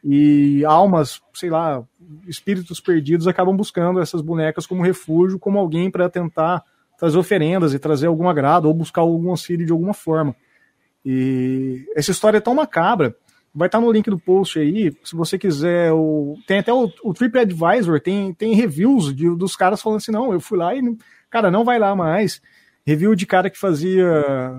[0.04, 1.84] E almas, sei lá,
[2.28, 6.64] espíritos perdidos acabam buscando essas bonecas como refúgio, como alguém para tentar
[6.98, 10.36] trazer oferendas e trazer algum agrado ou buscar algum auxílio de alguma forma.
[11.06, 13.16] E essa história é tão macabra
[13.56, 15.92] Vai estar no link do post aí, se você quiser.
[15.92, 20.34] O, tem até o, o TripAdvisor, tem, tem reviews de, dos caras falando assim: não,
[20.34, 20.82] eu fui lá e,
[21.30, 22.42] cara, não vai lá mais.
[22.86, 24.06] Review de cara que fazia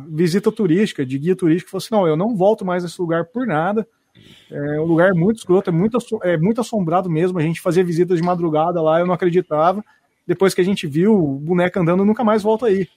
[0.08, 3.46] visita turística, de guia turístico, falou assim: não, eu não volto mais nesse lugar por
[3.46, 3.86] nada.
[4.50, 7.38] É um lugar muito escroto, é muito, é muito assombrado mesmo.
[7.38, 9.84] A gente fazia visitas de madrugada lá, eu não acreditava.
[10.26, 12.88] Depois que a gente viu o boneco andando, nunca mais volta aí.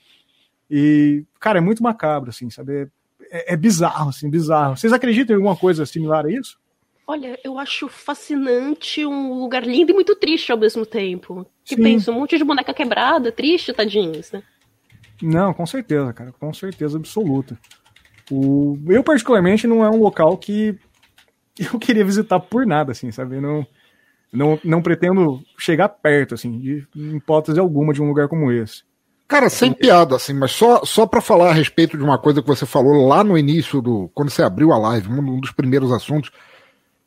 [0.70, 2.88] E, cara, é muito macabro, assim, sabe?
[3.32, 4.78] É, é bizarro, assim, bizarro.
[4.78, 6.58] Vocês acreditam em alguma coisa similar a isso?
[7.06, 11.46] Olha, eu acho fascinante, um lugar lindo e muito triste ao mesmo tempo.
[11.64, 14.44] Que pensa, um monte de boneca quebrada, triste, tadinhos, né?
[15.22, 17.58] Não, com certeza, cara, com certeza absoluta.
[18.30, 18.78] O...
[18.90, 20.78] Eu, particularmente, não é um local que
[21.74, 23.40] eu queria visitar por nada, assim, sabe?
[23.40, 23.66] Não...
[24.30, 26.86] Não, não pretendo chegar perto, assim, de
[27.16, 28.84] hipótese alguma de um lugar como esse.
[29.28, 32.48] Cara, sem piada, assim, mas só, só para falar a respeito de uma coisa que
[32.48, 34.10] você falou lá no início do.
[34.14, 36.32] Quando você abriu a live, um dos primeiros assuntos.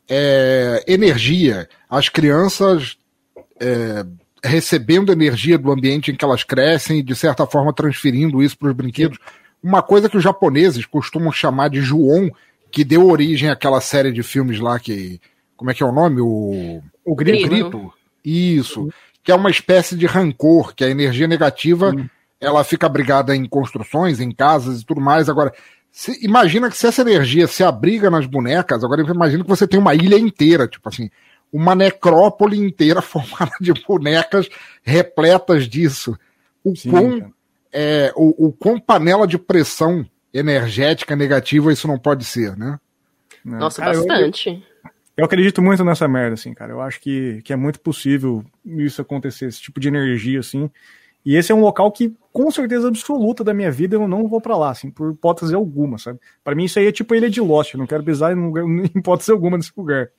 [0.07, 1.67] É, energia.
[1.89, 2.97] As crianças
[3.59, 4.05] é,
[4.43, 8.69] recebendo energia do ambiente em que elas crescem e, de certa forma, transferindo isso para
[8.69, 9.17] os brinquedos.
[9.63, 12.29] Uma coisa que os japoneses costumam chamar de Juon,
[12.71, 15.19] que deu origem àquela série de filmes lá que.
[15.55, 16.21] Como é que é o nome?
[16.21, 17.47] O, o Grito.
[17.47, 17.93] grito.
[18.23, 18.89] Isso.
[19.23, 21.93] Que é uma espécie de rancor, que a energia negativa
[22.39, 25.29] ela fica abrigada em construções, em casas e tudo mais.
[25.29, 25.53] Agora,
[25.91, 29.79] se, imagina que se essa energia se abriga nas bonecas, agora imagina que você tem
[29.79, 31.09] uma ilha inteira, tipo assim,
[31.53, 34.49] uma necrópole inteira formada de bonecas
[34.81, 36.17] repletas disso.
[36.63, 37.33] O Sim, quão,
[37.71, 42.79] é, o, o quão panela de pressão energética negativa isso não pode ser, né?
[43.43, 44.63] Nossa, Cara, bastante.
[45.21, 46.71] Eu acredito muito nessa merda, assim, cara.
[46.71, 50.67] Eu acho que, que é muito possível isso acontecer, esse tipo de energia, assim.
[51.23, 54.41] E esse é um local que, com certeza absoluta da minha vida, eu não vou
[54.41, 56.19] pra lá, assim, por hipótese alguma, sabe?
[56.43, 57.75] Pra mim isso aí é tipo ilha de Lost.
[57.75, 60.09] Eu não quero pisar em, lugar, em hipótese alguma nesse lugar.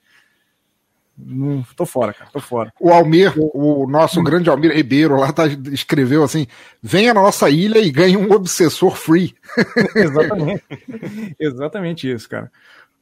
[1.18, 2.72] Não, tô fora, cara, tô fora.
[2.80, 6.46] O Almir, o nosso grande Almir Ribeiro lá tá, escreveu assim:
[6.80, 9.34] venha na nossa ilha e ganhe um obsessor free.
[9.96, 10.62] Exatamente.
[11.40, 12.52] Exatamente isso, cara.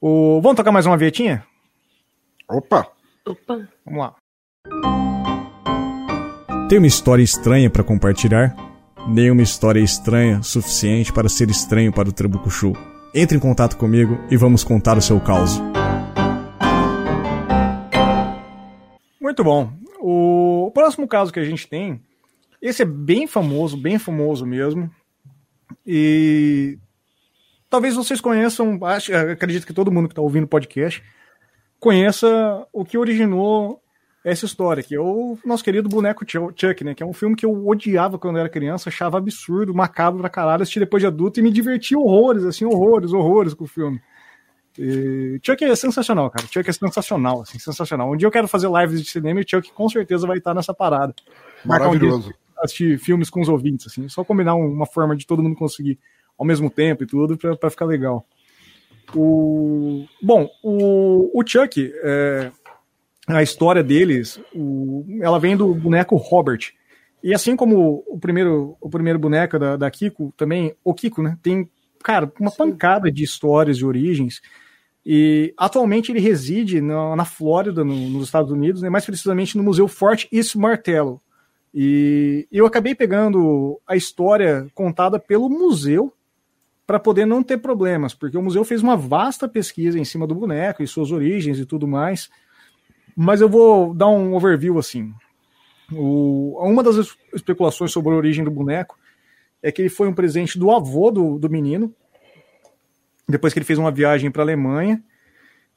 [0.00, 0.40] O...
[0.40, 1.44] Vamos tocar mais uma vietinha?
[2.50, 2.84] Opa!
[3.24, 3.68] Opa.
[3.86, 4.16] Vamos lá.
[6.68, 8.56] Tem uma história estranha para compartilhar?
[9.08, 12.72] Nenhuma história estranha suficiente para ser estranho para o Trabucuchu.
[13.14, 15.60] Entre em contato comigo e vamos contar o seu caos.
[19.20, 19.72] Muito bom.
[20.00, 22.02] O próximo caso que a gente tem,
[22.60, 24.90] esse é bem famoso, bem famoso mesmo.
[25.86, 26.78] E
[27.68, 31.00] talvez vocês conheçam, acho, acredito que todo mundo que está ouvindo o podcast
[31.80, 33.80] conheça o que originou
[34.22, 36.94] essa história, que é o nosso querido boneco Chu- Chuck, né?
[36.94, 40.28] Que é um filme que eu odiava quando eu era criança, achava absurdo, macabro pra
[40.28, 43.98] caralho, assisti depois de adulto e me diverti horrores, assim, horrores, horrores com o filme.
[44.78, 46.46] E Chuck é sensacional, cara.
[46.46, 48.12] Chuck é sensacional, assim, sensacional.
[48.12, 50.72] Um dia eu quero fazer lives de cinema e Chuck com certeza vai estar nessa
[50.74, 51.14] parada.
[51.64, 52.32] Marcar um Maravilhoso.
[52.62, 55.98] assistir filmes com os ouvintes, assim, só combinar um- uma forma de todo mundo conseguir
[56.38, 58.24] ao mesmo tempo e tudo pra, pra ficar legal.
[59.14, 60.04] O...
[60.22, 62.50] Bom, o, o Chuck, é,
[63.26, 66.72] a história deles, o- ela vem do boneco Robert.
[67.22, 71.36] E assim como o primeiro, o primeiro boneco da, da Kiko, também, o Kiko, né?
[71.42, 71.68] Tem,
[72.02, 74.40] cara, uma pancada de histórias e origens.
[75.04, 79.62] E atualmente ele reside na, na Flórida, no- nos Estados Unidos, né, mais precisamente no
[79.62, 81.20] Museu Forte East Martello.
[81.74, 86.12] E eu acabei pegando a história contada pelo museu
[86.90, 90.35] para poder não ter problemas, porque o museu fez uma vasta pesquisa em cima do
[90.35, 92.29] boneco e suas origens e tudo mais.
[93.14, 95.14] Mas eu vou dar um overview assim.
[95.92, 98.98] O- uma das es- especulações sobre a origem do boneco
[99.62, 101.94] é que ele foi um presente do avô do, do menino,
[103.29, 105.00] depois que ele fez uma viagem para a Alemanha.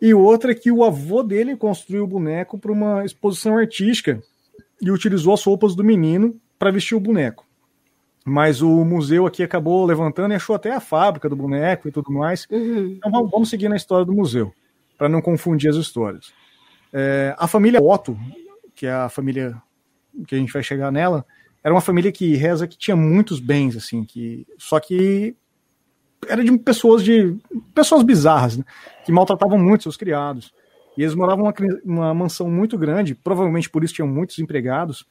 [0.01, 4.19] E outra é que o avô dele construiu o boneco para uma exposição artística
[4.81, 7.45] e utilizou as roupas do menino para vestir o boneco.
[8.25, 12.11] Mas o museu aqui acabou levantando e achou até a fábrica do boneco e tudo
[12.11, 12.47] mais.
[12.49, 12.95] Uhum.
[12.97, 14.53] Então vamos, vamos seguir na história do museu,
[14.97, 16.33] para não confundir as histórias.
[16.93, 18.17] É, a família Otto,
[18.75, 19.61] que é a família
[20.27, 21.25] que a gente vai chegar nela,
[21.63, 25.35] era uma família que reza que tinha muitos bens, assim, que só que
[26.27, 27.37] era de pessoas de
[27.73, 28.63] pessoas bizarras, né,
[29.05, 30.53] que maltratavam muito seus criados.
[30.97, 31.51] E eles moravam
[31.83, 35.05] numa mansão muito grande, provavelmente por isso tinham muitos empregados.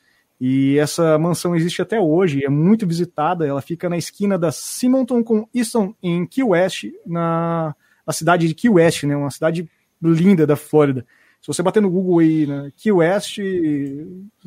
[0.44, 3.46] E essa mansão existe até hoje, é muito visitada.
[3.46, 8.54] Ela fica na esquina da Simonton com Easton, em Key West, na, na cidade de
[8.56, 9.14] Key West, né?
[9.14, 9.70] Uma cidade
[10.02, 11.06] linda da Flórida.
[11.40, 13.38] Se você bater no Google aí, né, Key West,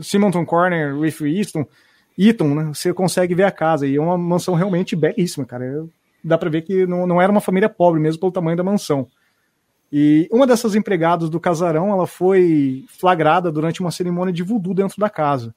[0.02, 1.66] Simonton Corner with Easton,
[2.20, 2.74] Eaton, né?
[2.74, 3.88] Você consegue ver a casa.
[3.88, 5.88] E é uma mansão realmente belíssima, cara.
[6.22, 9.08] Dá pra ver que não, não era uma família pobre mesmo pelo tamanho da mansão.
[9.90, 15.00] E uma dessas empregadas do casarão, ela foi flagrada durante uma cerimônia de voodoo dentro
[15.00, 15.56] da casa.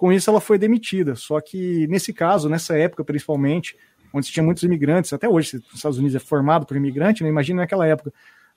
[0.00, 1.14] Com isso, ela foi demitida.
[1.14, 3.76] Só que nesse caso, nessa época principalmente,
[4.14, 7.28] onde se tinha muitos imigrantes, até hoje, os Estados Unidos é formado por imigrante, né?
[7.28, 8.10] imagina naquela época.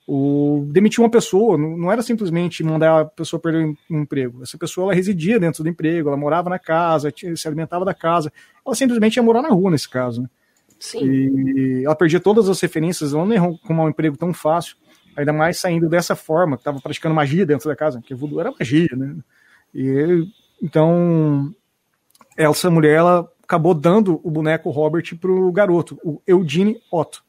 [0.08, 4.42] O, demitir uma pessoa não, não era simplesmente mandar a pessoa perder um emprego.
[4.42, 7.94] Essa pessoa ela residia dentro do emprego, ela morava na casa, tinha- se alimentava da
[7.94, 8.32] casa.
[8.66, 10.22] Ela simplesmente ia morar na rua nesse caso.
[10.22, 10.30] Né?
[10.80, 11.04] Sim.
[11.04, 14.78] E ela perdia todas as referências, ela não ia arrumar um emprego tão fácil,
[15.14, 18.54] ainda mais saindo dessa forma, que estava praticando magia dentro da casa, porque voodoo era
[18.58, 19.18] magia, né?
[19.76, 20.26] E,
[20.64, 21.54] então,
[22.38, 27.22] essa mulher, ela acabou dando o boneco Robert pro garoto, o Eugene Otto.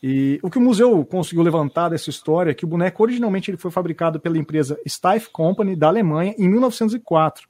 [0.00, 3.58] E o que o museu conseguiu levantar dessa história é que o boneco originalmente ele
[3.58, 7.48] foi fabricado pela empresa Steiff Company da Alemanha em 1904.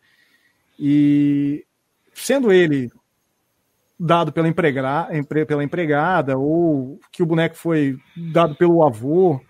[0.79, 1.65] E
[2.15, 2.91] sendo ele
[4.01, 5.09] dado pela, emprega,
[5.47, 7.99] pela empregada ou que o boneco foi
[8.33, 9.41] dado pelo avô,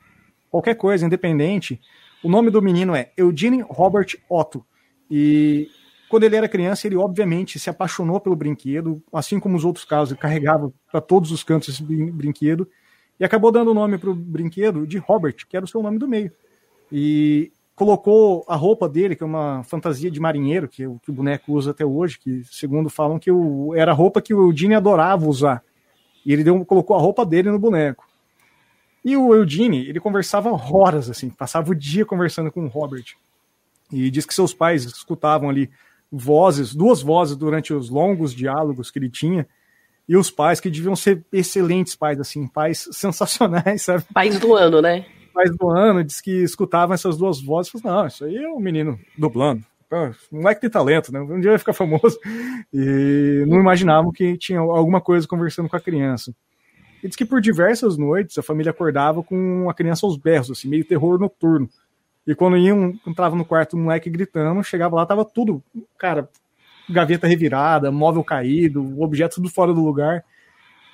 [0.51, 1.81] qualquer coisa, independente,
[2.22, 4.64] o nome do menino é Eugene Robert Otto.
[5.14, 5.68] E
[6.09, 10.12] quando ele era criança, ele obviamente se apaixonou pelo brinquedo, assim como os outros casos,
[10.12, 12.66] ele carregava para todos os cantos esse brinquedo
[13.20, 15.98] e acabou dando o nome para o brinquedo de Robert, que era o seu nome
[15.98, 16.33] do meio.
[16.90, 21.11] E colocou a roupa dele, que é uma fantasia de marinheiro, que, é o, que
[21.11, 24.48] o boneco usa até hoje, que segundo falam que o, era a roupa que o
[24.48, 25.62] Eugene adorava usar.
[26.25, 28.09] E ele deu, colocou a roupa dele no boneco.
[29.05, 33.14] E o Eugene, ele conversava horas, assim, passava o dia conversando com o Robert.
[33.93, 35.71] E diz que seus pais escutavam ali
[36.11, 39.47] vozes, duas vozes durante os longos diálogos que ele tinha,
[40.09, 44.05] e os pais que deviam ser excelentes pais, assim, pais sensacionais, sabe?
[44.13, 45.05] Pais do ano, né?
[45.33, 48.61] pais do ano, diz que escutavam essas duas vozes, falou, não, isso aí é um
[48.61, 49.65] menino dublando.
[50.33, 51.21] Um moleque tem talento, né?
[51.21, 52.19] Um dia vai ficar famoso.
[52.73, 56.35] E não imaginavam que tinha alguma coisa conversando com a criança.
[57.03, 60.69] E diz que por diversas noites a família acordava com a criança aos berros, assim,
[60.69, 61.69] meio terror noturno.
[62.27, 65.63] E quando iam, entrava no quarto, o moleque gritando, chegava lá, tava tudo,
[65.99, 66.29] cara,
[66.89, 70.25] gaveta revirada, móvel caído, objetos tudo fora do lugar.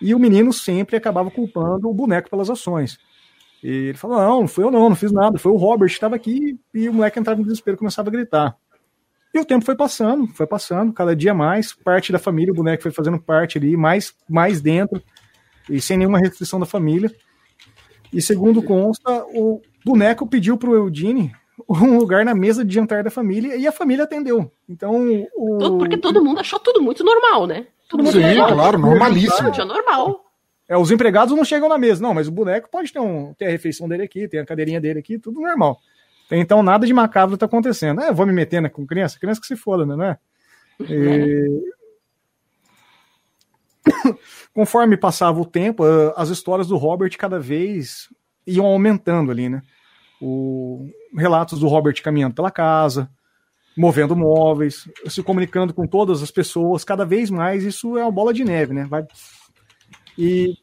[0.01, 2.99] E o menino sempre acabava culpando o boneco pelas ações.
[3.63, 5.39] E ele falou: Não, não foi eu não, não fiz nada.
[5.39, 8.13] Foi o Robert que estava aqui e o moleque entrava em desespero e começava a
[8.13, 8.57] gritar.
[9.35, 11.73] E o tempo foi passando, foi passando, cada dia mais.
[11.73, 15.03] Parte da família, o boneco foi fazendo parte ali, mais, mais dentro,
[15.69, 17.13] e sem nenhuma restrição da família.
[18.13, 21.33] E segundo consta, o boneco pediu para o Eudine
[21.69, 24.51] um lugar na mesa de jantar da família e a família atendeu.
[24.69, 25.27] Então.
[25.35, 25.79] O...
[25.79, 27.67] Porque todo mundo achou tudo muito normal, né?
[27.89, 29.51] Todo mundo Sim, claro, normalíssimo.
[29.65, 30.25] Normal.
[30.69, 33.47] É, os empregados não chegam na mesa, não, mas o boneco pode ter, um, ter
[33.47, 35.79] a refeição dele aqui, tem a cadeirinha dele aqui, tudo normal.
[36.31, 38.03] Então nada de macabro está acontecendo.
[38.03, 39.19] É, vou me meter né, com criança?
[39.19, 40.19] Criança que se foda, né, não é?
[40.81, 41.73] E...
[44.53, 45.83] Conforme passava o tempo,
[46.15, 48.09] as histórias do Robert cada vez
[48.47, 49.63] iam aumentando ali, né?
[50.21, 50.89] O...
[51.17, 53.09] Relatos do Robert caminhando pela casa,
[53.77, 58.35] movendo móveis, se comunicando com todas as pessoas, cada vez mais isso é uma bola
[58.35, 58.85] de neve, né?
[58.85, 59.07] Vai
[60.19, 60.57] e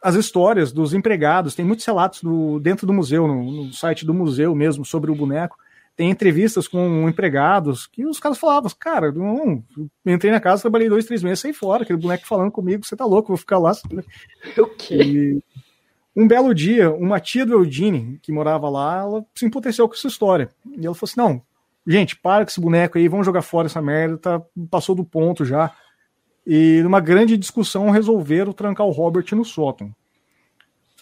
[0.00, 4.14] as histórias dos empregados, tem muitos relatos do, dentro do museu, no, no, site do
[4.14, 5.56] museu mesmo, sobre o boneco.
[5.96, 9.64] Tem entrevistas com empregados que os caras falavam, cara, não,
[10.04, 13.04] entrei na casa, trabalhei dois, três meses, saí fora, aquele boneco falando comigo, você tá
[13.04, 13.72] louco, vou ficar lá.
[14.56, 15.02] O quê?
[15.02, 15.42] E,
[16.16, 20.08] um belo dia, uma tia do Eudine, que morava lá, ela se emputeceu com essa
[20.08, 20.48] história.
[20.64, 21.42] E ela falou assim: não,
[21.86, 25.44] gente, para com esse boneco aí, vamos jogar fora essa merda, tá, passou do ponto
[25.44, 25.72] já
[26.46, 29.92] e numa grande discussão resolveram trancar o Robert no sótão.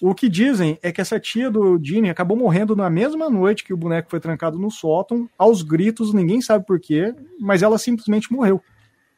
[0.01, 3.73] O que dizem é que essa tia do Dini acabou morrendo na mesma noite que
[3.73, 8.61] o boneco foi trancado no sótão, aos gritos, ninguém sabe porquê, mas ela simplesmente morreu.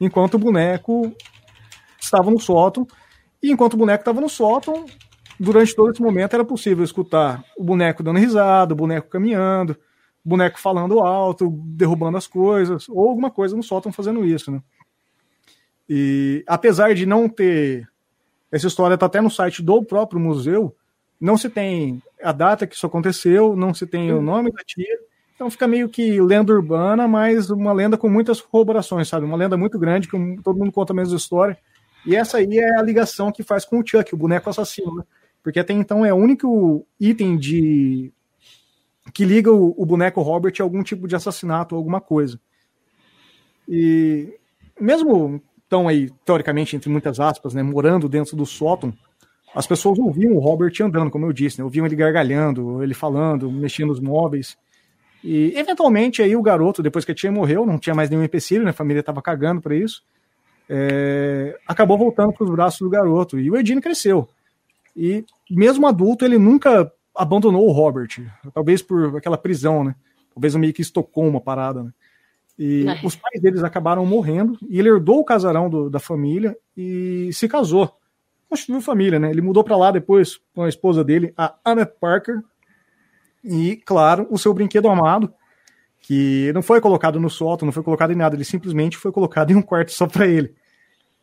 [0.00, 1.14] Enquanto o boneco
[1.98, 2.86] estava no sótão,
[3.42, 4.84] e enquanto o boneco estava no sótão,
[5.38, 9.72] durante todo esse momento era possível escutar o boneco dando risada, o boneco caminhando,
[10.24, 14.60] o boneco falando alto, derrubando as coisas, ou alguma coisa no sótão fazendo isso, né?
[15.88, 17.88] E apesar de não ter.
[18.50, 20.74] Essa história está até no site do próprio museu,
[21.20, 24.98] não se tem a data que isso aconteceu, não se tem o nome da tia.
[25.34, 29.26] Então fica meio que lenda urbana, mas uma lenda com muitas corroborações, sabe?
[29.26, 31.58] Uma lenda muito grande, que todo mundo conta a mesma história.
[32.06, 35.02] E essa aí é a ligação que faz com o Chuck, o boneco assassino, né?
[35.46, 38.12] Porque até então é o único item de
[39.14, 42.40] que liga o, o boneco Robert a algum tipo de assassinato ou alguma coisa.
[43.68, 44.34] E
[44.80, 48.92] mesmo estão aí, teoricamente, entre muitas aspas, né, morando dentro do sótão,
[49.54, 53.48] as pessoas ouviam o Robert andando, como eu disse, né, ouviam ele gargalhando, ele falando,
[53.48, 54.58] mexendo nos móveis.
[55.22, 58.64] E, eventualmente, aí o garoto, depois que a tia morreu, não tinha mais nenhum empecilho,
[58.64, 60.02] né, a família estava cagando para isso,
[60.68, 63.38] é, acabou voltando para os braços do garoto.
[63.38, 64.28] E o Edine cresceu.
[64.96, 68.08] E, mesmo adulto, ele nunca abandonou o Robert,
[68.54, 69.94] talvez por aquela prisão, né?
[70.34, 71.92] Talvez meio que estocou uma parada, né?
[72.58, 77.28] E os pais deles acabaram morrendo e ele herdou o casarão do, da família e
[77.32, 77.94] se casou.
[78.48, 79.30] Constituiu família, né?
[79.30, 82.40] Ele mudou para lá depois com a esposa dele, a Annette Parker.
[83.44, 85.32] E, claro, o seu brinquedo amado,
[86.00, 89.50] que não foi colocado no sótão, não foi colocado em nada, ele simplesmente foi colocado
[89.50, 90.54] em um quarto só para ele.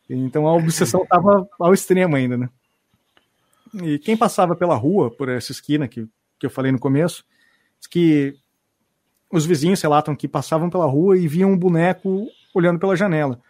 [0.08, 2.48] Então a obsessão estava ao extremo ainda, né?
[3.82, 6.06] E quem passava pela rua, por essa esquina que,
[6.38, 7.24] que eu falei no começo,
[7.90, 8.34] que
[9.30, 13.40] os vizinhos relatam que passavam pela rua e viam um boneco olhando pela janela.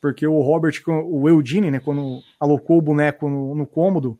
[0.00, 4.18] Porque o Robert, o Eugene, né, quando alocou o boneco no, no cômodo,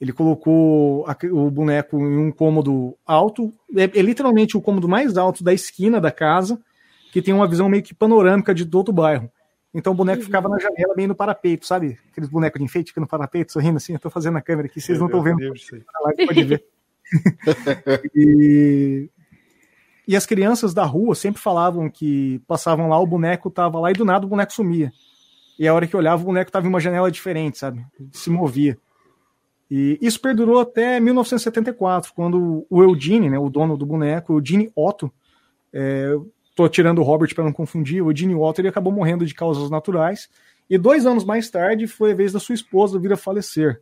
[0.00, 5.44] Ele colocou o boneco em um cômodo alto, é, é literalmente o cômodo mais alto
[5.44, 6.60] da esquina da casa,
[7.12, 9.30] que tem uma visão meio que panorâmica de todo o bairro.
[9.72, 11.98] Então o boneco ficava na janela, bem no parapeito, sabe?
[12.10, 13.92] Aqueles bonecos de enfeite que no parapeito, sorrindo assim.
[13.92, 15.38] Eu tô fazendo a câmera aqui, vocês não estão vendo.
[15.38, 16.64] live, pode ver.
[18.14, 19.08] e,
[20.06, 23.94] e as crianças da rua sempre falavam que passavam lá, o boneco tava lá e
[23.94, 24.92] do nada o boneco sumia.
[25.58, 27.84] E a hora que olhava, o boneco tava em uma janela diferente, sabe?
[28.12, 28.76] Se movia.
[29.70, 34.72] E isso perdurou até 1974, quando o Eugene, né, o dono do boneco, o Eugene
[34.74, 35.12] Otto,
[35.72, 36.16] é,
[36.60, 39.70] tô tirando o Robert para não confundir, o Eugene Otto ele acabou morrendo de causas
[39.70, 40.28] naturais.
[40.68, 43.80] E dois anos mais tarde foi a vez da sua esposa vir a falecer.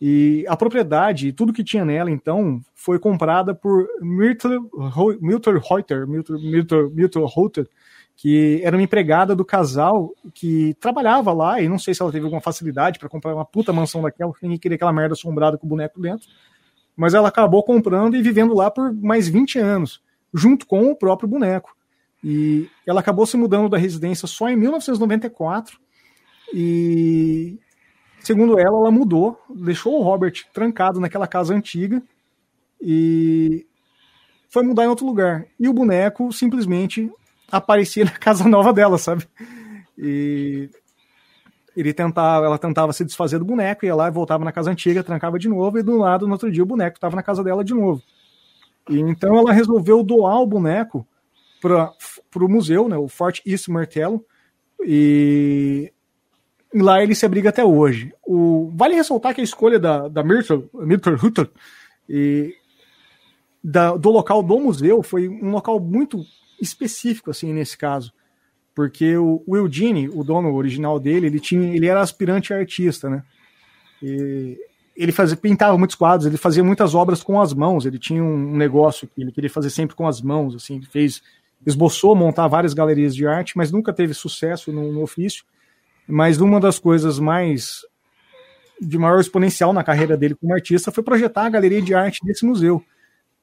[0.00, 7.68] E a propriedade, tudo que tinha nela, então, foi comprada por Myrtle Reuter, Myrtle Reuter,
[8.14, 12.24] que era uma empregada do casal que trabalhava lá, e não sei se ela teve
[12.24, 15.68] alguma facilidade para comprar uma puta mansão daquela, ninguém queria aquela merda assombrada com o
[15.68, 16.28] boneco dentro.
[16.94, 20.00] Mas ela acabou comprando e vivendo lá por mais 20 anos,
[20.32, 21.75] junto com o próprio boneco.
[22.28, 25.78] E ela acabou se mudando da residência só em 1994.
[26.52, 27.56] E
[28.18, 32.02] segundo ela, ela mudou, deixou o Robert trancado naquela casa antiga
[32.82, 33.64] e
[34.48, 35.46] foi mudar em outro lugar.
[35.56, 37.08] E o boneco simplesmente
[37.48, 39.24] aparecia na casa nova dela, sabe?
[39.96, 40.68] E
[41.76, 45.38] ele tentava, ela tentava se desfazer do boneco, ia lá voltava na casa antiga, trancava
[45.38, 47.72] de novo, e do lado, no outro dia, o boneco estava na casa dela de
[47.72, 48.02] novo.
[48.90, 51.06] E então ela resolveu doar o boneco
[51.60, 51.92] para
[52.36, 54.24] o museu, né, o Fort East Martello,
[54.84, 55.92] e
[56.74, 58.12] lá ele se abriga até hoje.
[58.26, 61.50] O, vale ressaltar que a escolha da, da Myrtle, Myrtle Hutter,
[62.08, 62.54] e
[63.62, 66.22] da- do local do museu foi um local muito
[66.60, 68.12] específico, assim, nesse caso.
[68.74, 73.24] Porque o, Eugene, o dono original dele, ele, tinha, ele era aspirante artista, né?
[74.02, 74.58] E
[74.94, 78.56] ele fazia, pintava muitos quadros, ele fazia muitas obras com as mãos, ele tinha um
[78.56, 81.22] negócio que ele queria fazer sempre com as mãos, assim, ele fez,
[81.64, 85.44] esboçou montar várias galerias de arte, mas nunca teve sucesso no, no ofício.
[86.08, 87.80] Mas uma das coisas mais
[88.80, 92.44] de maior exponencial na carreira dele como artista foi projetar a galeria de arte desse
[92.44, 92.82] museu.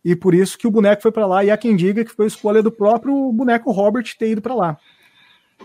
[0.05, 2.27] E por isso que o boneco foi para lá, e há quem diga que foi
[2.27, 4.77] escolha do próprio boneco Robert ter ido para lá.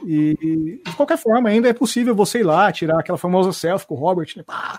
[0.06, 3.94] E de qualquer forma, ainda é possível você ir lá, tirar aquela famosa selfie com
[3.94, 4.44] o Robert, né?
[4.44, 4.78] Pá!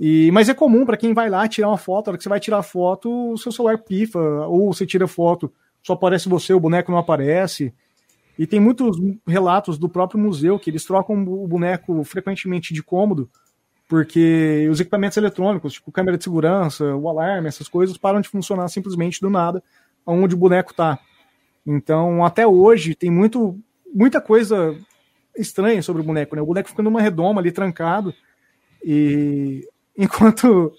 [0.00, 2.28] E, mas é comum para quem vai lá tirar uma foto, a hora que você
[2.28, 5.52] vai tirar foto, o seu celular pifa, ou você tira foto,
[5.88, 7.72] só aparece você, o boneco não aparece.
[8.38, 13.28] E tem muitos relatos do próprio museu que eles trocam o boneco frequentemente de cômodo,
[13.88, 18.68] porque os equipamentos eletrônicos, tipo câmera de segurança, o alarme, essas coisas, param de funcionar
[18.68, 19.62] simplesmente do nada,
[20.06, 20.98] onde o boneco tá.
[21.66, 23.58] Então, até hoje, tem muito,
[23.92, 24.76] muita coisa
[25.36, 26.42] estranha sobre o boneco, né?
[26.42, 28.12] O boneco fica numa redoma ali trancado,
[28.84, 29.66] e
[29.96, 30.70] enquanto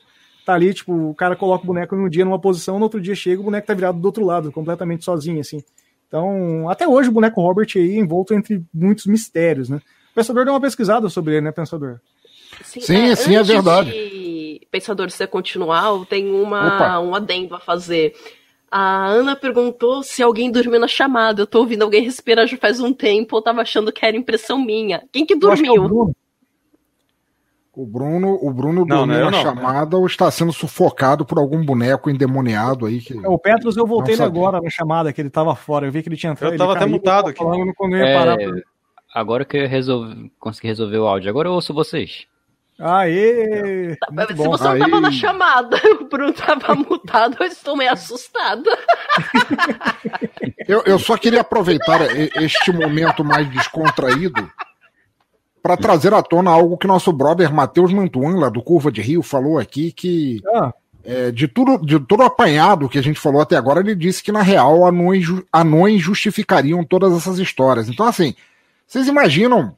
[0.50, 3.14] tá ali, tipo, o cara coloca o boneco num dia numa posição, no outro dia
[3.14, 5.64] chega, o boneco tá virado do outro lado, completamente sozinho, assim.
[6.08, 9.80] Então, até hoje o boneco Robert aí envolto entre muitos mistérios, né?
[10.12, 12.00] O Pensador deu uma pesquisada sobre ele, né, Pensador?
[12.64, 12.82] Sim,
[13.16, 13.92] sim, é antes verdade.
[13.92, 17.00] De Pensador, você continuar, eu tenho uma, Opa.
[17.00, 18.16] um adendo a fazer.
[18.72, 21.44] A Ana perguntou se alguém dormiu na chamada.
[21.44, 24.58] Eu tô ouvindo alguém respirar já faz um tempo, eu tava achando que era impressão
[24.60, 25.04] minha.
[25.12, 26.16] Quem que Eu acho que é o dormiu?
[27.86, 28.34] Bruno.
[28.38, 30.52] O Bruno, o Bruno Não, dormiu não é eu na não, chamada ou está sendo
[30.54, 33.14] sufocado por algum boneco endemoniado aí que.
[33.26, 35.86] O Petros, eu voltei Não ele agora na chamada, que ele tava fora.
[35.88, 36.50] Eu vi que ele tinha entrado.
[36.52, 37.40] Eu ele tava até mutado aqui.
[37.40, 38.38] Falando quando eu ia É, parar.
[38.38, 38.62] pra-
[39.14, 41.30] agora que eu resolvi, consegui resolver o áudio.
[41.30, 42.26] Agora eu ouço vocês.
[42.82, 43.98] Aê!
[44.10, 44.50] Muito Se bom.
[44.52, 48.70] você não Aí- tava na chamada, o Bruno tava mutado, eu estou meio assustada.
[50.68, 52.00] Eu, eu só queria aproveitar
[52.44, 54.48] este momento mais descontraído
[55.62, 59.22] para trazer à tona algo que nosso brother Matheus Mantuan, lá do Curva de Rio,
[59.22, 63.56] falou aqui que Ah, é, de tudo de todo apanhado que a gente falou até
[63.56, 67.90] agora, ele disse que na real anões, anões justificariam todas essas histórias.
[67.90, 68.36] Então, assim,
[68.86, 69.76] vocês imaginam,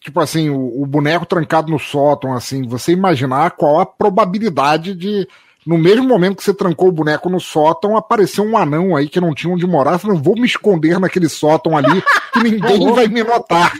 [0.00, 5.26] tipo assim, o, o boneco trancado no sótão, assim, você imaginar qual a probabilidade de,
[5.66, 9.20] no mesmo momento que você trancou o boneco no sótão, aparecer um anão aí que
[9.20, 12.02] não tinha onde morar, você não vou me esconder naquele sótão ali
[12.32, 13.72] que ninguém vai me notar.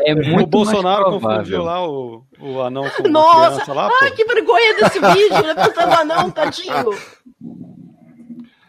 [0.00, 3.50] É muito o Bolsonaro mais confundiu lá o, o anão com Nossa!
[3.54, 4.16] criança lá, Ai, pô.
[4.16, 5.54] que vergonha desse vídeo, né?
[5.64, 6.74] Eu tava não, tadinho.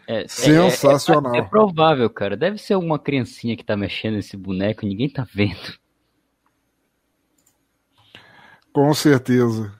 [0.06, 1.34] É, é- Sensacional.
[1.36, 2.36] É, é provável, cara.
[2.36, 5.78] Deve ser alguma criancinha que tá mexendo nesse boneco e ninguém tá vendo.
[8.72, 9.72] Com certeza.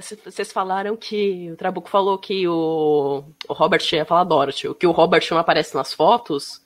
[0.00, 4.86] C- vocês falaram que o Trabuco falou que o, o Robert ia falar Dorothy, que
[4.86, 6.60] o Robert não aparece nas fotos.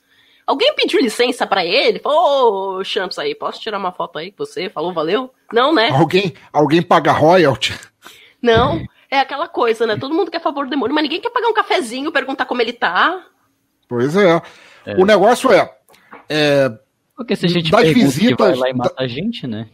[0.45, 1.99] Alguém pediu licença pra ele?
[1.99, 4.69] Falou, ô, Champs aí, posso tirar uma foto aí com você?
[4.69, 5.33] Falou, valeu?
[5.51, 5.89] Não, né?
[5.89, 7.73] Alguém, alguém paga royalty?
[8.41, 8.83] Não.
[9.09, 9.95] É aquela coisa, né?
[9.95, 12.73] Todo mundo quer favor do demônio, mas ninguém quer pagar um cafezinho, perguntar como ele
[12.73, 13.25] tá.
[13.87, 14.41] Pois é.
[14.85, 14.95] é.
[14.95, 15.71] O negócio é,
[16.27, 16.69] é.
[17.15, 19.69] Porque se a gente das visitas, vai lá e mata da, a gente, né?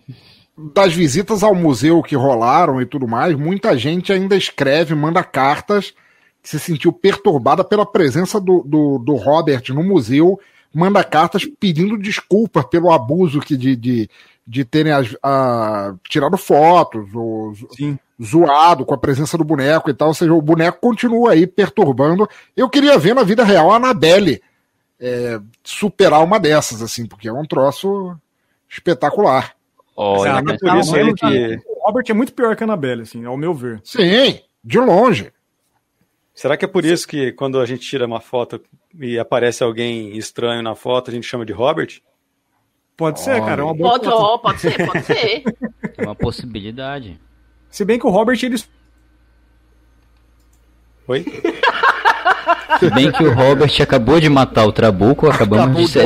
[0.73, 5.93] Das visitas ao museu que rolaram e tudo mais, muita gente ainda escreve, manda cartas
[6.41, 10.39] que se sentiu perturbada pela presença do, do, do Robert no museu,
[10.73, 14.09] manda cartas pedindo desculpa pelo abuso que de, de,
[14.45, 17.97] de terem a, a, tirado fotos, ou Sim.
[18.21, 20.09] zoado com a presença do boneco e tal.
[20.09, 22.27] Ou seja, o boneco continua aí perturbando.
[22.55, 24.41] Eu queria ver na vida real a Anabelle
[24.99, 28.15] é, superar uma dessas, assim, porque é um troço
[28.69, 29.55] espetacular.
[30.01, 31.59] Olha, é por isso ele que...
[31.67, 33.81] O Robert é muito pior que a Anabelle, assim, ao meu ver.
[33.83, 35.33] Sim, de longe.
[36.33, 38.61] Será que é por isso que quando a gente tira uma foto
[38.97, 41.99] e aparece alguém estranho na foto, a gente chama de Robert?
[42.95, 43.61] Pode ser, cara.
[43.61, 45.43] É uma boa pode, oh, pode ser, pode ser.
[45.97, 47.19] É uma possibilidade.
[47.69, 48.55] Se bem que o Robert, ele.
[51.09, 51.25] Oi?
[52.79, 56.05] Se bem que o Robert acabou de matar o Trabuco, acabamos de, de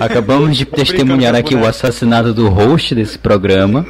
[0.00, 3.86] acabamos de testemunhar aqui o assassinato do host desse programa.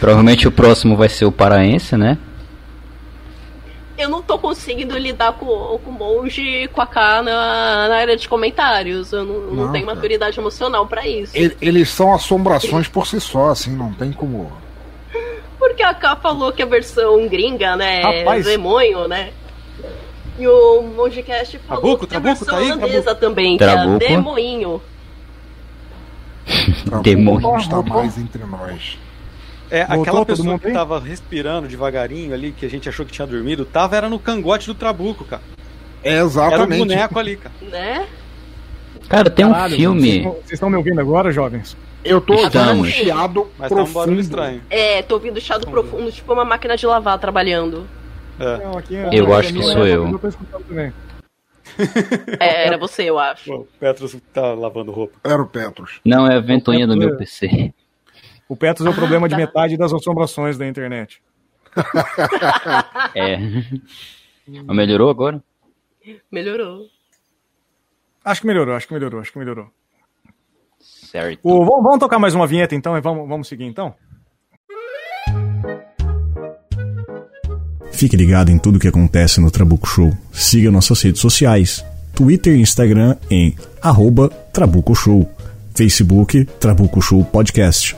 [0.00, 2.18] Provavelmente o próximo vai ser o paraense, né?
[4.02, 5.46] eu não tô conseguindo lidar com,
[5.78, 9.12] com o monge com a K na, na área de comentários.
[9.12, 11.32] Eu não, não, não tenho maturidade emocional para isso.
[11.60, 14.50] Eles são assombrações por si só, assim, não tem como.
[15.62, 18.44] Porque a K falou que a versão gringa, né, Rapaz.
[18.44, 19.30] é demônio, né?
[20.36, 23.98] E o Mongecast falou Trabuco, que a versão tá aí, holandesa também, Trabuco.
[24.00, 24.82] que é demoinho.
[27.04, 28.98] Demônio está mais entre nós.
[29.70, 33.26] É, Voltou aquela pessoa que tava respirando devagarinho ali, que a gente achou que tinha
[33.26, 35.42] dormido, tava era no cangote do Trabuco, cara.
[36.02, 36.54] É exatamente.
[36.54, 37.54] Era um boneco ali, cara.
[37.62, 38.08] Né?
[39.08, 40.22] Cara, tem Caralho, um filme.
[40.22, 41.76] Vocês estão me ouvindo agora, jovens?
[42.04, 43.84] Eu tô ouvindo um chiado Mas profundo.
[43.84, 44.62] tá um barulho estranho.
[44.68, 47.86] É, tô ouvindo chiado profundo, tipo uma máquina de lavar trabalhando.
[48.38, 48.58] É.
[48.58, 50.20] Não, é eu acho que sou eu.
[52.40, 53.52] É, era você, eu acho.
[53.54, 55.18] o Petros tá lavando roupa.
[55.24, 56.00] Era o Petros.
[56.04, 57.72] Não, é a ventoinha do meu PC.
[58.48, 59.36] O Petros é o problema ah, tá.
[59.36, 61.22] de metade das assombrações da internet.
[63.14, 63.38] é.
[64.46, 65.42] Melhorou agora?
[66.30, 66.86] Melhorou.
[68.24, 69.70] Acho que melhorou, acho que melhorou, acho que melhorou.
[71.12, 71.38] Certo.
[71.42, 73.92] O, vamos, vamos, tocar mais uma vinheta então e vamos, vamos seguir então?
[77.90, 80.16] Fique ligado em tudo que acontece no Trabuco Show.
[80.32, 81.84] Siga nossas redes sociais:
[82.14, 85.28] Twitter e Instagram em arroba Trabuco Show,
[85.74, 87.94] Facebook Trabuco Show Podcast.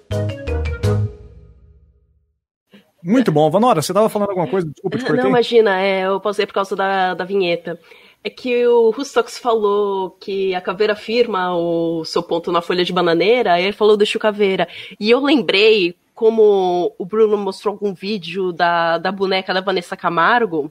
[3.03, 3.51] Muito bom.
[3.51, 4.69] Vanora, você estava falando alguma coisa?
[4.69, 5.23] Desculpa te cortei.
[5.23, 7.79] Não, imagina, é, eu pausei por causa da, da vinheta
[8.23, 12.93] é que o Rustox falou que a caveira firma o seu ponto na folha de
[12.93, 14.69] bananeira, aí ele falou do Caveira.
[14.99, 20.71] E eu lembrei, como o Bruno mostrou algum vídeo da, da boneca da Vanessa Camargo,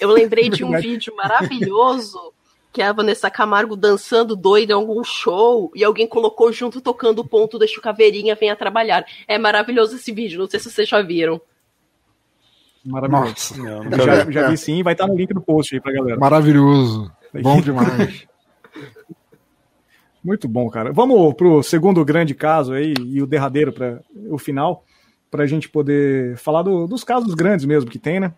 [0.00, 2.32] eu lembrei de um vídeo maravilhoso
[2.72, 7.18] que é a Vanessa Camargo dançando doida em algum show e alguém colocou junto tocando
[7.18, 9.04] o ponto da Caveirinha venha trabalhar.
[9.28, 11.40] É maravilhoso esse vídeo, não sei se vocês já viram.
[12.84, 13.62] Maravilhoso.
[13.62, 16.18] Não, já, já, vi sim, vai estar no link do post aí pra galera.
[16.18, 17.12] Maravilhoso.
[17.42, 18.26] Bom demais.
[20.24, 20.92] Muito bom, cara.
[20.92, 24.00] Vamos pro segundo grande caso aí e o derradeiro para
[24.30, 24.84] o final,
[25.30, 28.32] para a gente poder falar do, dos casos grandes mesmo que tem, né?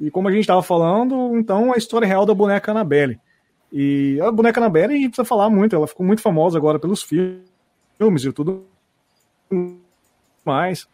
[0.00, 3.20] E como a gente estava falando, então a história real da boneca Annabelle.
[3.72, 7.02] E a boneca Annabelle a gente precisa falar muito, ela ficou muito famosa agora pelos
[7.02, 8.66] filmes e tudo
[10.44, 10.86] mais.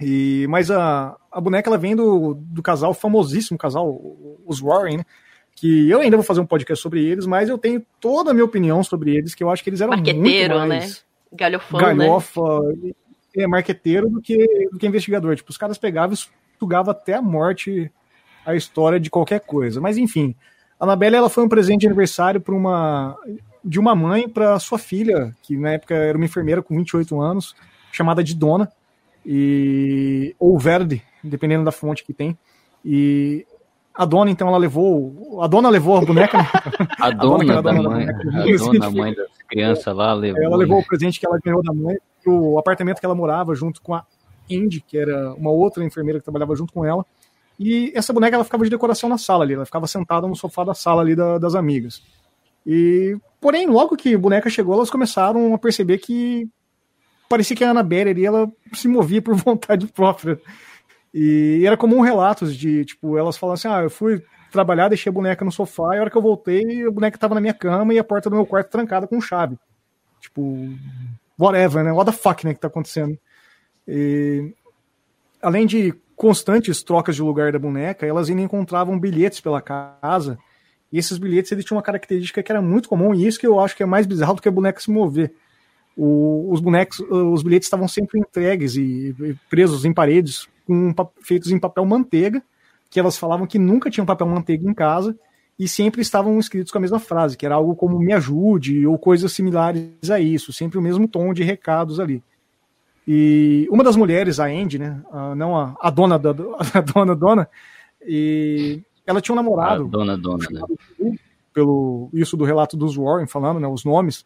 [0.00, 4.00] E, mas a, a boneca ela vem do, do casal famosíssimo, casal,
[4.44, 5.04] os Warren, né?
[5.56, 8.44] Que eu ainda vou fazer um podcast sobre eles, mas eu tenho toda a minha
[8.44, 10.48] opinião sobre eles, que eu acho que eles eram muito né?
[10.48, 11.04] mais né?
[11.32, 12.92] Galhofão, galhofa, né?
[13.36, 14.36] é, marqueteiro do que,
[14.70, 15.36] do que investigador.
[15.36, 17.90] Tipo, os caras pegavam e sugavam até a morte
[18.44, 19.80] a história de qualquer coisa.
[19.80, 20.34] Mas enfim,
[20.84, 23.16] a Anabelle ela foi um presente de aniversário para uma
[23.64, 27.54] de uma mãe para sua filha, que na época era uma enfermeira com 28 anos,
[27.90, 28.70] chamada de Dona
[29.24, 32.36] e ou verde, dependendo da fonte que tem.
[32.84, 33.46] E
[33.94, 35.40] a dona, então, ela levou.
[35.40, 36.36] A dona levou a boneca.
[36.36, 36.48] Né?
[37.00, 38.08] A, dona, a dona da mãe.
[38.08, 38.12] A
[38.56, 40.42] dona, mãe das crianças lá levou.
[40.42, 43.80] Ela levou o presente que ela ganhou da mãe pro apartamento que ela morava junto
[43.80, 44.04] com a
[44.50, 47.06] Indy, que era uma outra enfermeira que trabalhava junto com ela.
[47.58, 50.64] E essa boneca ela ficava de decoração na sala ali, ela ficava sentada no sofá
[50.64, 52.02] da sala ali da, das amigas.
[52.66, 56.48] E porém, logo que a boneca chegou, elas começaram a perceber que
[57.28, 60.40] parecia que a Annabelle ali, ela se movia por vontade própria.
[61.12, 65.12] E era comum relatos de, tipo, elas falam assim: ah, eu fui trabalhar, deixei a
[65.12, 67.92] boneca no sofá, e a hora que eu voltei, a boneca tava na minha cama
[67.92, 69.56] e a porta do meu quarto trancada com chave.
[70.20, 70.68] Tipo,
[71.38, 71.92] whatever, né?
[71.92, 73.18] What the fuck, né, que tá acontecendo.
[73.86, 74.54] E,
[75.42, 75.94] além de
[76.24, 80.38] constantes trocas de lugar da boneca, elas ainda encontravam bilhetes pela casa,
[80.90, 83.60] e esses bilhetes eles tinham uma característica que era muito comum, e isso que eu
[83.60, 85.34] acho que é mais bizarro do que a boneca se mover.
[85.94, 91.50] O, os bonecos, os bilhetes estavam sempre entregues e, e presos em paredes, com, feitos
[91.50, 92.42] em papel manteiga,
[92.88, 95.14] que elas falavam que nunca tinham papel manteiga em casa,
[95.58, 98.98] e sempre estavam escritos com a mesma frase, que era algo como me ajude, ou
[98.98, 102.22] coisas similares a isso, sempre o mesmo tom de recados ali.
[103.06, 106.30] E uma das mulheres, a Andy, né, a, não a, a dona da
[106.74, 107.48] a dona dona,
[108.06, 109.84] e ela tinha um namorado.
[109.84, 110.62] A dona dona, né?
[111.52, 114.24] Pelo isso do relato dos Warren falando, né, os nomes.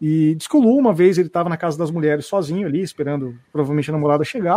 [0.00, 2.82] E diz que o Lu, uma vez ele estava na casa das mulheres sozinho ali,
[2.82, 4.56] esperando provavelmente a namorada chegar,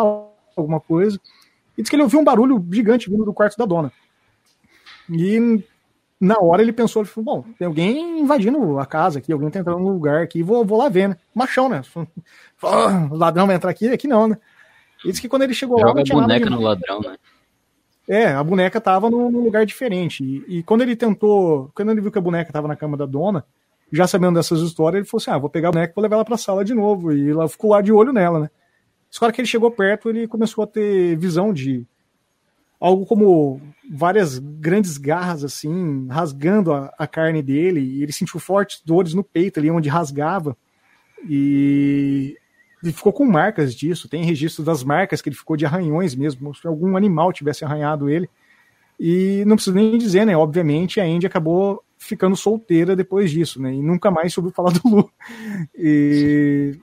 [0.55, 1.19] alguma coisa.
[1.77, 3.91] E diz que ele ouviu um barulho gigante vindo do quarto da dona.
[5.09, 5.63] E
[6.21, 9.59] na hora ele pensou, ele falou, bom, tem alguém invadindo a casa aqui, alguém tá
[9.59, 11.17] entrando no lugar aqui, vou, vou lá ver, né?
[11.33, 11.81] Machão, né?
[12.61, 13.87] O ladrão vai entrar aqui?
[13.87, 14.37] Aqui não, né?
[15.03, 16.03] Ele disse que quando ele chegou Joga lá.
[16.03, 17.17] Tinha a boneca no ladrão, né?
[18.07, 20.23] É, a boneca tava num, num lugar diferente.
[20.23, 21.71] E, e, quando ele tentou.
[21.73, 23.43] Quando ele viu que a boneca tava na cama da dona,
[23.91, 26.17] já sabendo dessas histórias, ele falou assim: ah, vou pegar a boneca e vou levar
[26.17, 27.11] ela pra sala de novo.
[27.11, 28.49] E ela ficou lá de olho nela, né?
[29.09, 31.83] Só que ele chegou perto, ele começou a ter visão de
[32.81, 38.81] algo como várias grandes garras assim, rasgando a, a, carne dele, e ele sentiu fortes
[38.83, 40.57] dores no peito ali onde rasgava.
[41.29, 42.35] E
[42.83, 46.55] ele ficou com marcas disso, tem registro das marcas que ele ficou de arranhões mesmo,
[46.55, 48.27] se algum animal tivesse arranhado ele.
[48.99, 50.35] E não preciso nem dizer, né?
[50.35, 53.73] Obviamente a Andy acabou ficando solteira depois disso, né?
[53.73, 55.11] E nunca mais soube falar do Lu.
[55.77, 56.77] E...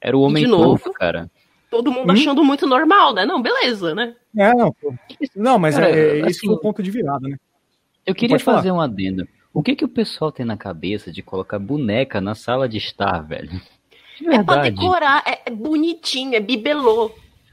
[0.00, 1.30] Era o homem novo, cara.
[1.70, 2.12] Todo mundo hum?
[2.12, 3.24] achando muito normal, né?
[3.24, 4.14] Não, beleza, né?
[4.36, 4.74] É, não.
[5.36, 7.36] Não, mas Cara, é, é, assim, esse foi o ponto de virada, né?
[8.04, 9.26] Eu queria fazer um adendo.
[9.54, 13.20] O que que o pessoal tem na cabeça de colocar boneca na sala de estar,
[13.20, 13.60] velho?
[14.18, 17.12] De é pra decorar, é, é bonitinho, é bibelô.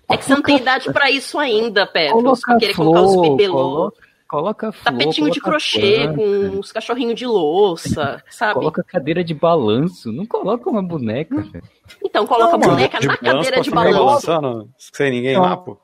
[0.10, 3.30] É que você não tem idade pra isso ainda, Petros, pra querer flor, colocar os
[3.30, 3.54] bibelô.
[3.54, 6.16] Coloca, coloca flor, Tapetinho de crochê planta.
[6.16, 8.56] com os cachorrinhos de louça, sabe?
[8.56, 11.64] Coloca cadeira de balanço, não coloca uma boneca, velho.
[12.04, 14.70] Então coloca a boneca na cadeira de balanço.
[14.78, 15.78] Sem ninguém lá, pô.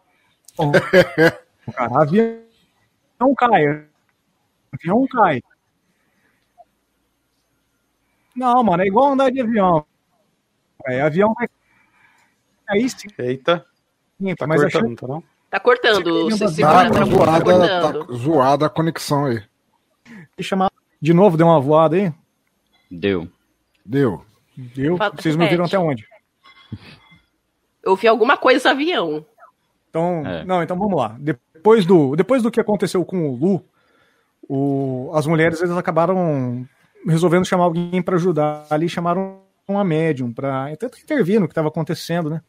[0.58, 3.88] O cara, avião cai.
[4.74, 5.41] Avião cai.
[8.36, 9.86] Não, mano, é igual andar de avião.
[10.86, 11.48] É, avião vai
[12.66, 13.08] cair sim.
[13.18, 13.66] Eita.
[14.20, 14.96] Sim, tá mas cortando, achei...
[14.96, 15.24] tá não?
[15.54, 16.32] Tá cortando.
[16.32, 19.43] Você se tá, tá, zoada, tá zoada a conexão aí.
[20.41, 22.12] Chamar de novo, deu uma voada aí?
[22.89, 23.28] Deu.
[23.86, 24.26] Deu.
[24.58, 24.97] Deu?
[25.16, 26.08] Vocês me viram até onde?
[27.84, 29.24] Eu vi alguma coisa avião.
[29.91, 30.43] Então, é.
[30.43, 31.16] não, então vamos lá.
[31.20, 33.64] Depois do, depois do que aconteceu com o Lu,
[34.49, 36.68] o, as mulheres eles acabaram
[37.06, 38.66] resolvendo chamar alguém para ajudar.
[38.72, 42.41] Ali chamaram uma médium para intervir no que estava acontecendo, né?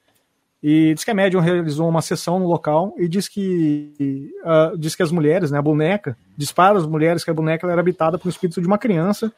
[0.67, 4.97] E diz que a médium realizou uma sessão no local e diz que uh, diz
[4.97, 8.29] que as mulheres, né, a boneca, dispara as mulheres que a boneca era habitada por
[8.29, 9.31] um espírito de uma criança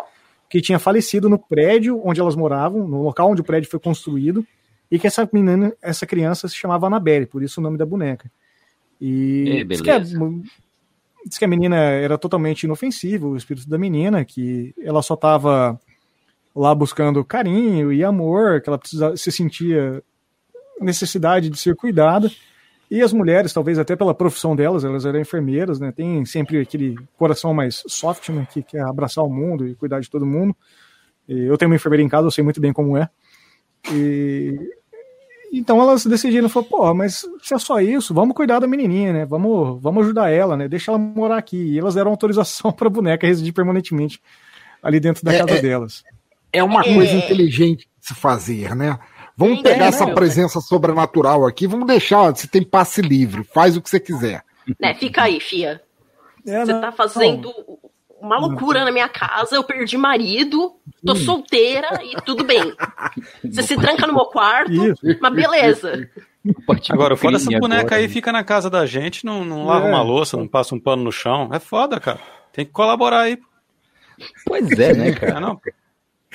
[0.48, 4.46] que tinha falecido no prédio onde elas moravam, no local onde o prédio foi construído,
[4.88, 8.30] e que essa menina, essa criança se chamava Annabelle, por isso o nome da boneca.
[9.00, 14.24] E, diz, que a, diz que a menina era totalmente inofensiva, o espírito da menina,
[14.24, 15.76] que ela só estava
[16.54, 20.00] lá buscando carinho e amor, que ela precisava, se sentia
[20.80, 22.30] necessidade de ser cuidada.
[22.90, 25.90] E as mulheres, talvez até pela profissão delas, elas eram enfermeiras, né?
[25.90, 28.46] Tem sempre aquele coração mais soft, né?
[28.52, 30.54] Que quer abraçar o mundo e cuidar de todo mundo.
[31.28, 33.08] E eu tenho uma enfermeira em casa, eu sei muito bem como é.
[33.92, 34.70] E
[35.52, 39.24] então elas decidiram, falou, pô, mas se é só isso, vamos cuidar da menininha, né?
[39.24, 40.68] Vamos, vamos ajudar ela, né?
[40.68, 41.56] Deixa ela morar aqui.
[41.56, 44.20] E elas deram autorização para a boneca residir permanentemente
[44.82, 46.04] ali dentro da é, casa é, delas.
[46.52, 46.94] É uma é.
[46.94, 48.98] coisa inteligente de se fazer, né?
[49.36, 53.90] Vamos pegar essa presença sobrenatural aqui, vamos deixar, você tem passe livre, faz o que
[53.90, 54.42] você quiser.
[54.80, 55.82] Né, fica aí, fia.
[56.46, 57.78] É, você tá fazendo não
[58.20, 60.74] uma loucura na minha casa, eu perdi marido,
[61.04, 61.16] tô hum.
[61.16, 62.74] solteira e tudo bem.
[63.44, 65.00] Você se tranca no meu quarto, Isso.
[65.20, 66.08] mas beleza.
[66.90, 69.88] Agora, foda essa boneca agora, aí, fica na casa da gente, não, não lava é.
[69.90, 71.50] uma louça, não passa um pano no chão.
[71.52, 72.20] É foda, cara.
[72.52, 73.38] Tem que colaborar aí.
[74.46, 75.38] Pois é, né, cara?
[75.38, 75.60] É, não,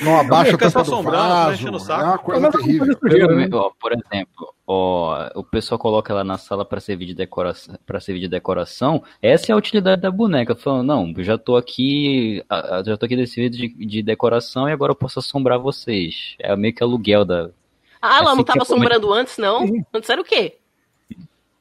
[0.02, 3.74] não abaixa a tampa do vaso, é uma coisa terrível.
[3.80, 8.22] por exemplo, ó, o pessoal coloca ela na sala para servir de decoração, para servir
[8.22, 9.04] de decoração.
[9.22, 12.43] Essa é a utilidade da boneca, falando, não, já tô aqui,
[12.86, 16.36] já tô aqui desse vídeo de, de decoração e agora eu posso assombrar vocês.
[16.39, 17.49] É meio que aluguel da
[18.02, 19.66] Ah, ela não tava assombrando antes, não?
[19.93, 20.58] Antes era o quê?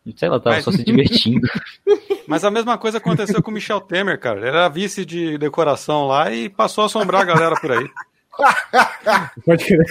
[0.04, 0.64] Não sei, ela tava Mas...
[0.64, 1.46] só se divertindo.
[2.26, 4.38] Mas a mesma coisa aconteceu com o Michel Temer, cara.
[4.38, 7.90] Ele era vice de decoração lá e passou a assombrar a galera por aí.
[9.44, 9.84] Pode crer.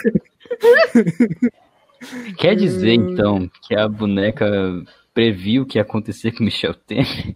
[2.37, 4.49] Quer dizer, então, que a boneca
[5.13, 7.33] previu o que ia acontecer com o Michel Temer?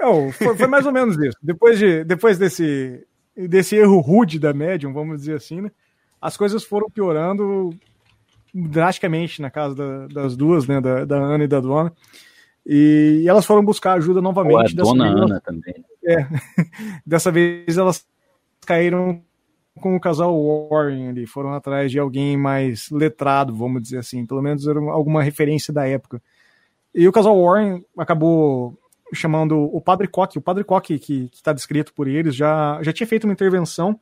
[0.00, 1.36] Não, foi, foi, mais ou menos isso.
[1.42, 3.04] Depois, de, depois desse,
[3.36, 5.70] desse erro rude da médium, vamos dizer assim, né?
[6.20, 7.70] As coisas foram piorando
[8.54, 10.80] drasticamente na casa da, das duas, né?
[10.80, 11.92] Da, da, Ana e da Dona.
[12.64, 14.54] E, e elas foram buscar ajuda novamente.
[14.80, 15.84] Ou a Dona Ana elas, também.
[16.04, 16.26] É.
[17.04, 18.06] dessa vez elas
[18.64, 19.22] caíram
[19.78, 20.34] com o casal
[20.68, 25.22] Warren ali, foram atrás de alguém mais letrado, vamos dizer assim, pelo menos era alguma
[25.22, 26.20] referência da época.
[26.94, 28.78] E o casal Warren acabou
[29.14, 33.06] chamando o Padre Koch, o Padre Koch que está descrito por eles, já, já tinha
[33.06, 33.98] feito uma intervenção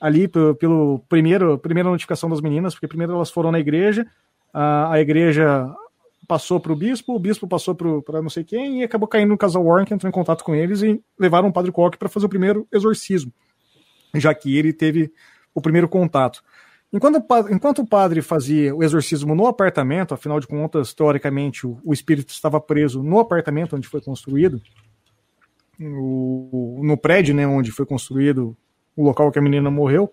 [0.00, 4.06] ali pelo, pelo primeiro, primeira notificação das meninas, porque primeiro elas foram na igreja,
[4.52, 5.70] a, a igreja
[6.26, 9.38] passou para o bispo, o bispo passou para não sei quem, e acabou caindo no
[9.38, 12.26] casal Warren, que entrou em contato com eles e levaram o Padre Koch para fazer
[12.26, 13.32] o primeiro exorcismo
[14.14, 15.12] já que ele teve
[15.54, 16.42] o primeiro contato.
[16.92, 21.92] Enquanto, enquanto o padre fazia o exorcismo no apartamento, afinal de contas, teoricamente, o, o
[21.92, 24.60] espírito estava preso no apartamento onde foi construído,
[25.80, 28.56] o, no prédio né, onde foi construído
[28.94, 30.12] o local que a menina morreu,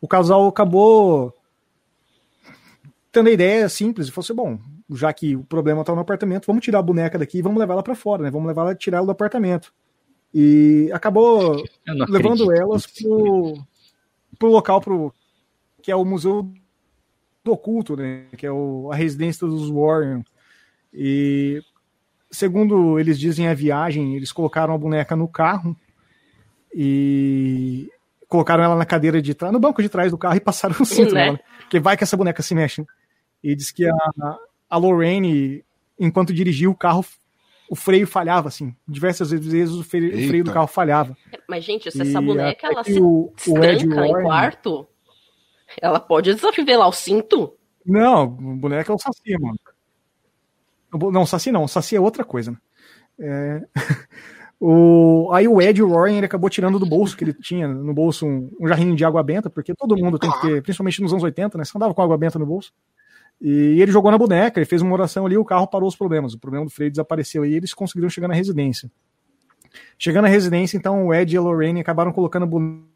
[0.00, 1.34] o casal acabou
[3.12, 4.58] tendo a ideia simples e falou assim: bom,
[4.96, 7.74] já que o problema está no apartamento, vamos tirar a boneca daqui e vamos levar
[7.74, 8.30] ela para fora, né?
[8.30, 9.72] Vamos levar ela, tirar ela do apartamento.
[10.32, 11.64] E acabou
[12.08, 13.58] levando elas pro,
[14.38, 15.14] pro local pro,
[15.82, 16.52] que é o Museu
[17.42, 18.26] do Oculto, né?
[18.36, 20.24] Que é o, a residência dos Warren.
[20.92, 21.62] E
[22.30, 25.76] segundo eles dizem a viagem, eles colocaram a boneca no carro
[26.72, 27.90] e
[28.28, 30.84] colocaram ela na cadeira de trás, no banco de trás do carro e passaram o
[30.84, 31.26] cinto né?
[31.26, 31.40] nela.
[31.60, 32.80] Porque vai que essa boneca se mexe.
[32.80, 32.86] Né?
[33.42, 35.64] E diz que a, a Lorraine,
[35.98, 37.04] enquanto dirigia o carro,
[37.70, 38.74] o freio falhava, assim.
[38.86, 41.16] Diversas vezes o freio, o freio do carro falhava.
[41.48, 44.88] Mas, gente, se essa boneca ela se o, tranca o em quarto,
[45.80, 47.54] ela pode desafivelar o cinto?
[47.86, 49.58] Não, boneca é o Saci, mano.
[51.12, 51.68] Não, Saci não.
[51.68, 52.58] Saci é outra coisa, né?
[53.20, 53.62] É...
[54.58, 55.30] o...
[55.32, 58.50] Aí o Ed Warren ele acabou tirando do bolso que ele tinha no bolso um,
[58.60, 61.56] um jarrinho de água benta, porque todo mundo tem que ter, principalmente nos anos 80,
[61.56, 61.64] né?
[61.64, 62.72] Você andava com água benta no bolso.
[63.40, 66.34] E ele jogou na boneca, ele fez uma oração ali, o carro parou os problemas.
[66.34, 68.90] O problema do freio desapareceu e eles conseguiram chegar na residência.
[69.98, 72.90] Chegando na residência, então o Ed e a Lorraine acabaram colocando a boneca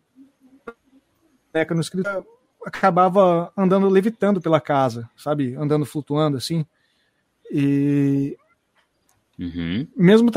[1.74, 2.26] no escritório,
[2.66, 5.54] acabava andando levitando pela casa, sabe?
[5.54, 6.66] Andando flutuando assim.
[7.50, 8.36] E
[9.38, 9.86] uhum.
[9.96, 10.30] mesmo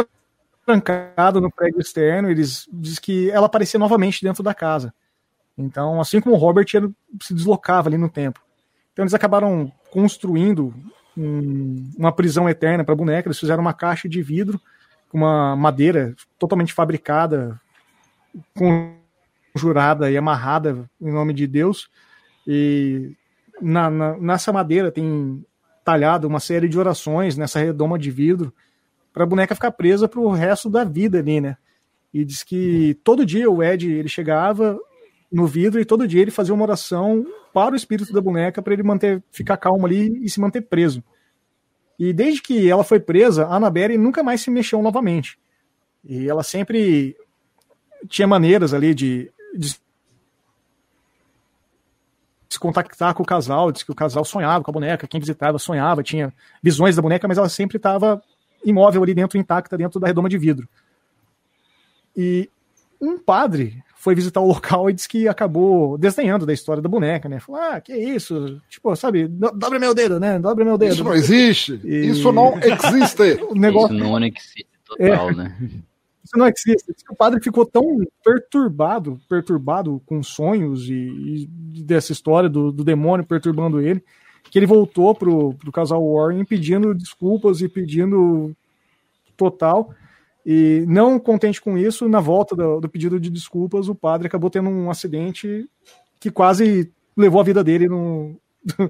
[0.65, 4.93] trancado no prédio externo, eles diz que ela aparecia novamente dentro da casa.
[5.57, 6.67] Então, assim como o Robert
[7.21, 8.39] se deslocava ali no tempo.
[8.97, 10.73] Então eles acabaram construindo
[11.15, 13.27] um, uma prisão eterna para boneca.
[13.27, 14.59] Eles fizeram uma caixa de vidro
[15.07, 17.61] com uma madeira totalmente fabricada,
[19.53, 21.91] conjurada e amarrada em nome de Deus.
[22.47, 23.15] E
[23.61, 25.45] na, na, nessa madeira tem
[25.85, 28.51] talhado uma série de orações nessa redoma de vidro
[29.13, 31.55] para a boneca ficar presa para o resto da vida ali, né?
[32.11, 34.79] E diz que todo dia o Ed ele chegava,
[35.31, 38.73] no vidro e todo dia ele fazia uma oração para o espírito da boneca para
[38.73, 41.03] ele manter ficar calmo ali e se manter preso.
[41.99, 45.37] E desde que ela foi presa, a Annabelle nunca mais se mexeu novamente.
[46.03, 47.15] E ela sempre
[48.07, 49.75] tinha maneiras ali de, de
[52.49, 55.59] se contactar com o casal, disse que o casal sonhava com a boneca, quem visitava
[55.59, 58.21] sonhava, tinha visões da boneca, mas ela sempre estava
[58.63, 60.67] imóvel ali dentro, intacta, dentro da redoma de vidro.
[62.15, 62.49] E
[63.01, 67.27] um padre foi visitar o local e disse que acabou desdenhando da história da boneca,
[67.27, 67.41] né?
[67.41, 68.57] Falou, ah, que isso?
[68.69, 70.39] Tipo, sabe, dobra meu dedo, né?
[70.39, 70.93] Dobra meu dedo.
[70.93, 71.81] Isso não existe!
[71.83, 72.11] E...
[72.11, 73.43] Isso não existe!
[73.51, 73.93] o negócio...
[73.93, 75.35] Isso não existe total, é.
[75.35, 75.57] né?
[76.23, 76.93] Isso não existe.
[77.09, 77.83] O padre ficou tão
[78.23, 84.01] perturbado, perturbado com sonhos e, e dessa história do, do, demônio perturbando ele,
[84.49, 88.55] que ele voltou pro, pro casal Warren pedindo desculpas e pedindo
[89.35, 89.93] total
[90.49, 94.49] e não contente com isso, na volta do, do, pedido de desculpas, o padre acabou
[94.49, 95.69] tendo um acidente
[96.21, 98.39] que quase levou a vida dele no.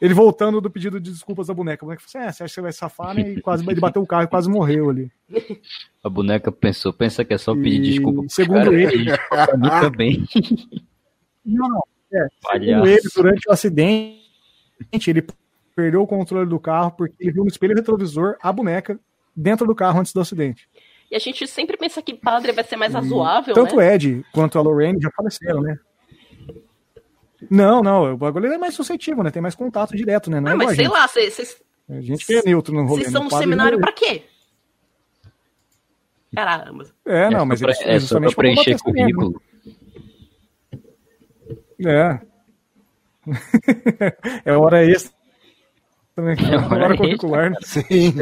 [0.00, 1.84] ele voltando do pedido de desculpas da boneca.
[1.84, 3.32] A boneca falou assim: é, você acha que você vai safar, né?
[3.32, 5.12] E quase ele bateu o carro e quase morreu ali.
[6.02, 7.90] A boneca pensou, pensa que é só pedir e...
[7.90, 8.24] desculpa.
[8.30, 9.10] Segundo cara, ele.
[9.82, 10.24] também.
[11.44, 11.82] Não, não.
[12.14, 15.22] É, segundo ele, durante o acidente, ele
[15.76, 18.98] perdeu o controle do carro porque ele viu no espelho retrovisor a boneca
[19.34, 20.68] dentro do carro antes do acidente.
[21.14, 23.54] E a gente sempre pensa que padre vai ser mais razoável.
[23.54, 23.94] Tanto né?
[23.94, 25.78] Ed quanto a Lorraine já faleceram, né?
[27.48, 29.30] Não, não, o bagulho é mais suscetível, né?
[29.30, 30.40] Tem mais contato direto, né?
[30.40, 30.92] Não ah, é mas sei gente.
[30.92, 31.62] lá, vocês.
[31.88, 33.02] A gente é neutro no rolê.
[33.02, 34.24] Vocês estão no no seminário pra quê?
[36.34, 36.84] Caramba.
[37.06, 39.40] É, não, mas é, pra, é só pra preencher currículo.
[41.78, 42.18] É.
[44.50, 45.12] é hora extra.
[46.16, 46.36] Também.
[46.40, 47.50] É hora, hora curricular.
[47.52, 47.56] Né?
[47.62, 48.14] Sim.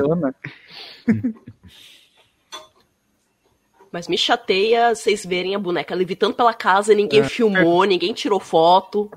[3.92, 7.28] Mas me chateia vocês verem a boneca levitando pela casa, ninguém é.
[7.28, 9.10] filmou, ninguém tirou foto.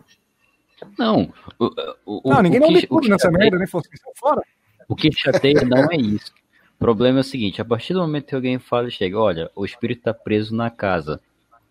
[1.00, 1.34] Não.
[1.58, 1.72] O,
[2.06, 4.42] o, não, ninguém o não tudo nessa chateia, merda, nem fosse fora.
[4.88, 6.34] O que chateia não é isso.
[6.76, 9.50] O problema é o seguinte, a partir do momento que alguém fala e chega, olha,
[9.56, 11.22] o espírito tá preso na casa.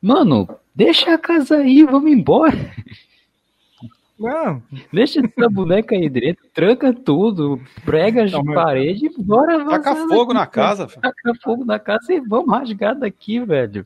[0.01, 2.57] Mano, deixa a casa aí, vamos embora.
[4.19, 4.63] Não.
[4.93, 9.65] Deixa essa boneca aí dentro, tranca tudo, prega de parede e bora.
[9.65, 10.87] Taca fogo daqui, na casa.
[10.87, 13.85] Taca fogo na casa e vamos rasgar daqui, velho.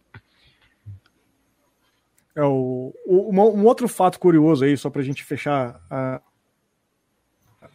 [2.37, 6.20] É, o, o, um outro fato curioso aí, só pra gente fechar a,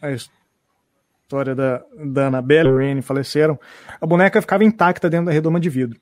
[0.00, 3.58] a história da, da Annabelle e Lorraine faleceram,
[4.00, 6.00] a boneca ficava intacta dentro da redoma de vidro.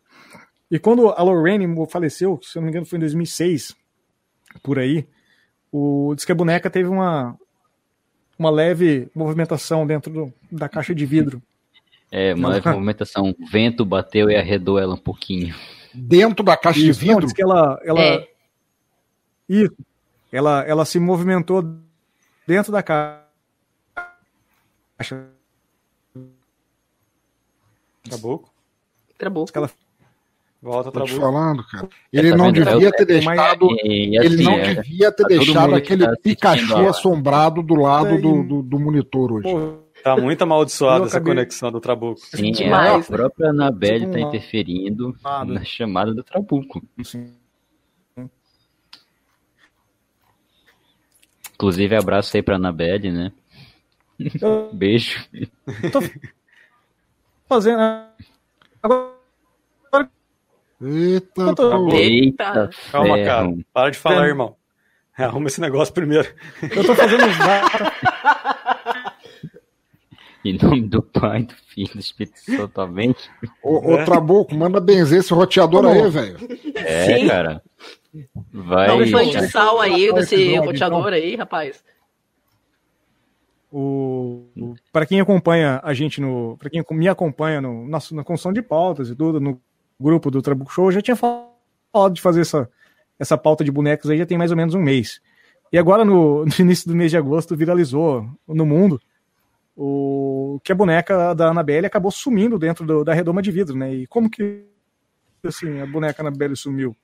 [0.71, 3.75] E quando a Lorraine faleceu, se eu não me engano foi em 2006,
[4.63, 5.09] por aí,
[5.73, 7.35] o, diz que a boneca teve uma,
[8.39, 11.43] uma leve movimentação dentro do, da caixa de vidro.
[12.11, 13.31] É, uma leve movimentação.
[13.31, 15.55] O vento bateu e arredou ela um pouquinho.
[15.95, 17.21] Dentro da caixa Isso, de vidro?
[17.21, 17.81] Não, diz que ela...
[17.85, 18.29] ela é.
[19.49, 19.77] Isso.
[20.31, 21.65] Ela, ela se movimentou
[22.47, 23.25] dentro da caixa.
[28.03, 28.53] Trabuco?
[29.17, 29.51] Trabuco.
[29.55, 29.71] Ela
[30.63, 31.21] Volta Tô te Trabuco.
[31.21, 31.89] falando, cara.
[32.13, 33.69] Ele não devia ter deixado.
[33.83, 39.49] Ele não devia ter deixado aquele Pikachu assombrado do lado do, do, do monitor hoje.
[40.05, 42.21] Tá muito amaldiçoada essa conexão do Trabuco.
[42.21, 43.09] Sim, Demais.
[43.09, 46.81] a própria Anabelle tá interferindo na chamada do Trabuco.
[47.03, 47.33] Sim.
[51.55, 53.33] Inclusive, abraço aí pra Anabelle, né?
[54.73, 55.25] Beijo.
[55.93, 56.01] Tô
[57.49, 57.81] fazendo.
[58.81, 59.22] Agora.
[60.83, 61.89] Eita, tô...
[61.93, 63.27] Eita, Calma, ferro.
[63.27, 63.53] cara.
[63.73, 64.57] Para de falar, irmão.
[65.17, 66.27] Arruma esse negócio primeiro.
[66.63, 67.23] Eu tô fazendo.
[70.45, 73.15] Em nome do Pai, do Filho, do Espírito Santo, amém?
[73.63, 76.37] Ô, ô Trabuco, manda benzer esse roteador aí, velho.
[76.75, 77.29] É, Sim.
[77.29, 77.63] cara.
[78.53, 78.89] Vai.
[78.89, 81.13] Dá um fã de sal aí, desse roteador então.
[81.13, 81.85] aí, rapaz.
[83.71, 88.25] O, o- para quem acompanha a gente no, para quem me acompanha no, na, na
[88.25, 89.61] construção de pautas e tudo no
[90.01, 92.69] grupo do Trabuco Show, eu já tinha falado de fazer essa
[93.19, 95.21] essa pauta de bonecos aí já tem mais ou menos um mês.
[95.73, 99.01] E agora no, no início do mês de agosto viralizou no mundo
[99.77, 103.95] o que a boneca da Annabelle acabou sumindo dentro do- da redoma de vidro, né?
[103.95, 104.65] E como que
[105.47, 106.97] assim a boneca Annabelle sumiu?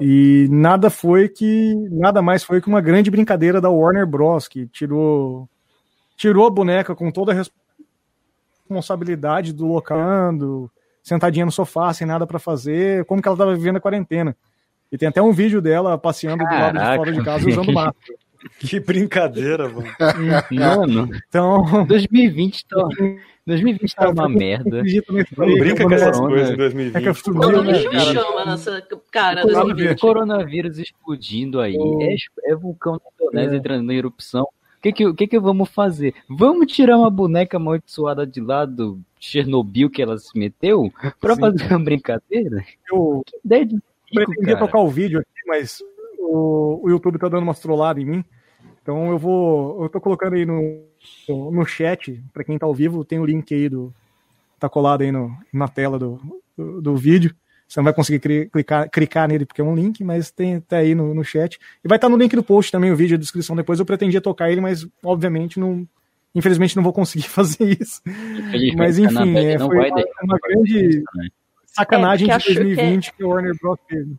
[0.00, 4.66] E nada foi que nada mais foi que uma grande brincadeira da Warner Bros que
[4.68, 5.48] tirou
[6.16, 7.44] tirou a boneca com toda a
[8.64, 10.70] responsabilidade do locando,
[11.08, 14.36] sentadinha no sofá, sem nada pra fazer, como que ela tava vivendo a quarentena.
[14.90, 17.72] E tem até um vídeo dela passeando do lado de Caraca, fora de casa usando
[17.72, 18.18] máscara.
[18.60, 19.88] Que brincadeira, mano.
[20.52, 22.88] Mano, Então, 2020 tá,
[23.44, 24.80] 2020 tá uma merda.
[25.36, 27.24] Não brinca com essas coisas em É que 2020.
[27.24, 28.04] Todo cara?
[28.04, 30.00] chama nessa cara Corona 2020.
[30.00, 31.76] Coronavírus explodindo aí.
[32.00, 33.58] É, é vulcão na Indonésia É.
[33.58, 34.46] entrando em erupção.
[34.88, 36.14] O que que, que que vamos fazer?
[36.28, 41.40] Vamos tirar uma boneca amaldiçoada de lá do Chernobyl que ela se meteu pra Sim.
[41.40, 42.64] fazer uma brincadeira?
[42.90, 43.84] Eu Que ideia de rico,
[44.14, 44.66] pretendia cara.
[44.66, 45.82] tocar o vídeo aqui, mas
[46.18, 48.24] o, o YouTube tá dando umas trolladas em mim.
[48.82, 49.82] Então eu vou.
[49.82, 50.82] Eu tô colocando aí no,
[51.28, 53.92] no, no chat, pra quem tá ao vivo, tem o link aí do.
[54.58, 56.18] Tá colado aí no, na tela do,
[56.56, 57.34] do, do vídeo.
[57.68, 60.94] Você não vai conseguir clicar, clicar nele porque é um link, mas tem tá aí
[60.94, 61.58] no, no chat.
[61.84, 63.78] E vai estar no link do post também, o vídeo, a descrição depois.
[63.78, 65.86] Eu pretendia tocar ele, mas obviamente não.
[66.34, 68.00] Infelizmente não vou conseguir fazer isso.
[68.76, 71.28] Mas a enfim, é, foi uma, uma grande né?
[71.66, 73.78] sacanagem É, de porque acho que 2020 que, a Warner Bros.
[73.86, 74.16] teve.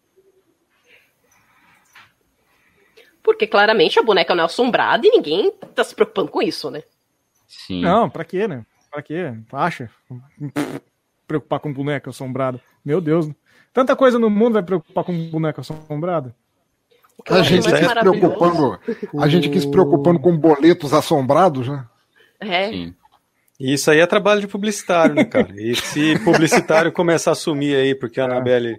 [3.24, 6.84] Porque claramente a boneca não é assombrada e ninguém tá se preocupando com isso, né?
[7.48, 7.82] Sim.
[7.82, 8.64] Não, pra quê, né?
[8.92, 9.34] Pra quê?
[9.52, 9.90] Acha?
[11.28, 12.62] Preocupar com boneca assombrada.
[12.84, 13.30] Meu Deus.
[13.74, 16.36] Tanta coisa no mundo vai preocupar com boneca assombrada?
[17.18, 18.80] O que eu A gente aqui se preocupando,
[19.20, 21.86] a gente aqui se preocupando com boletos assombrados, né?
[22.40, 22.96] É, Sim.
[23.60, 25.50] E isso aí é trabalho de publicitário, né, cara?
[25.58, 28.78] E se publicitário começar a sumir aí, porque a Anabelle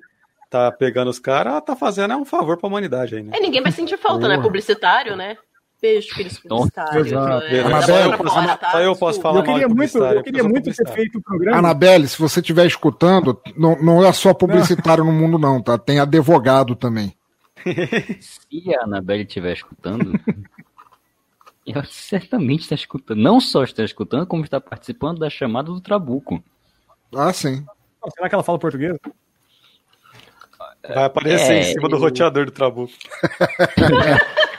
[0.48, 3.32] tá pegando os caras, ela tá fazendo é um favor pra humanidade aí, né?
[3.34, 4.38] É, ninguém vai sentir falta, né?
[4.40, 5.36] Publicitário, né?
[5.80, 7.06] Beijo, publicitários.
[7.06, 7.44] Exato.
[7.44, 7.48] né?
[7.48, 7.70] Beleza.
[7.70, 8.80] Dá Só eu posso- tá?
[8.80, 9.22] Desculpa.
[9.22, 11.58] falar Eu queria muito, publicitário, eu queria muito ter feito o programa.
[11.58, 15.78] Anabelle, se você estiver escutando, não, não é só publicitário no mundo, não, tá?
[15.78, 17.16] Tem advogado também.
[18.20, 20.12] Se a Anabelle estiver escutando,
[21.66, 23.18] ela certamente está escutando.
[23.18, 26.42] Não só está escutando, como está participando da chamada do Trabuco.
[27.14, 27.64] Ah, sim.
[28.14, 28.96] Será que ela fala português?
[30.86, 31.88] Vai aparecer é, em cima eu...
[31.88, 32.92] do roteador do Trabuco.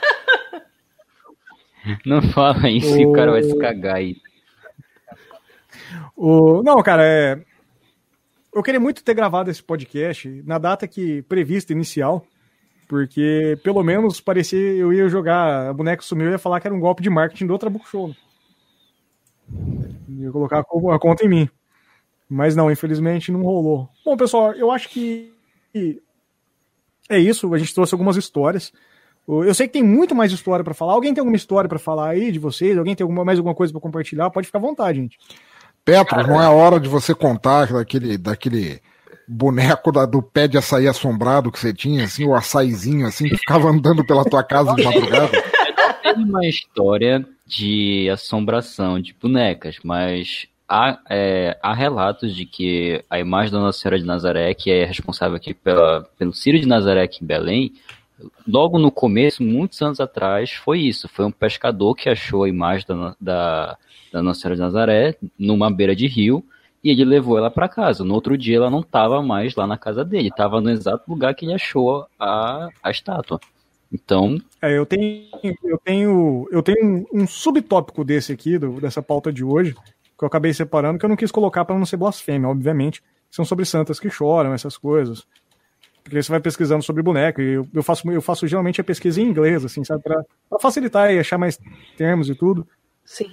[2.06, 3.10] Não fala isso, o...
[3.10, 4.16] o cara vai se cagar aí.
[6.16, 6.62] O...
[6.62, 7.44] Não, cara, é...
[8.54, 12.24] eu queria muito ter gravado esse podcast na data que prevista inicial,
[12.88, 16.74] porque pelo menos parecia eu ia jogar a boneca sumiu e ia falar que era
[16.74, 18.08] um golpe de marketing do Trabuco Show.
[18.08, 18.16] Né?
[20.08, 21.48] Ia colocar a conta em mim.
[22.28, 23.88] Mas não, infelizmente não rolou.
[24.04, 25.32] Bom, pessoal, eu acho que
[27.08, 27.52] é isso.
[27.52, 28.72] A gente trouxe algumas histórias.
[29.26, 30.94] Eu sei que tem muito mais história para falar.
[30.94, 32.76] Alguém tem alguma história para falar aí de vocês?
[32.76, 34.30] Alguém tem alguma, mais alguma coisa para compartilhar?
[34.30, 35.18] Pode ficar à vontade, gente.
[35.84, 38.80] Petro, não é hora de você contar daquele, daquele
[39.26, 43.36] boneco da, do pé de açaí assombrado que você tinha, assim, o açaizinho, assim, que
[43.36, 45.30] ficava andando pela tua casa de madrugada?
[46.02, 53.18] Tem uma história de assombração de bonecas, mas há, é, há relatos de que a
[53.18, 57.02] imagem da Nossa Senhora de Nazaré, que é responsável aqui pela, pelo Círio de Nazaré
[57.02, 57.72] aqui em Belém,
[58.46, 61.08] logo no começo, muitos anos atrás, foi isso.
[61.08, 63.78] Foi um pescador que achou a imagem da, da,
[64.12, 66.44] da Nossa Senhora de Nazaré numa beira de rio
[66.82, 68.04] e ele levou ela para casa.
[68.04, 71.34] No outro dia ela não estava mais lá na casa dele, estava no exato lugar
[71.34, 73.40] que ele achou a, a estátua.
[73.92, 74.38] Então.
[74.60, 75.28] É, eu tenho,
[75.62, 80.26] eu tenho, eu tenho um subtópico desse aqui, do, dessa pauta de hoje, que eu
[80.26, 83.02] acabei separando, que eu não quis colocar para não ser blasfêmia, obviamente.
[83.30, 85.26] São sobre santas que choram, essas coisas.
[86.02, 89.20] Porque você vai pesquisando sobre boneco, e eu, eu, faço, eu faço geralmente a pesquisa
[89.20, 90.02] em inglês, assim, sabe?
[90.02, 91.58] Pra, pra facilitar e achar mais
[91.96, 92.66] termos e tudo.
[93.04, 93.30] Sim.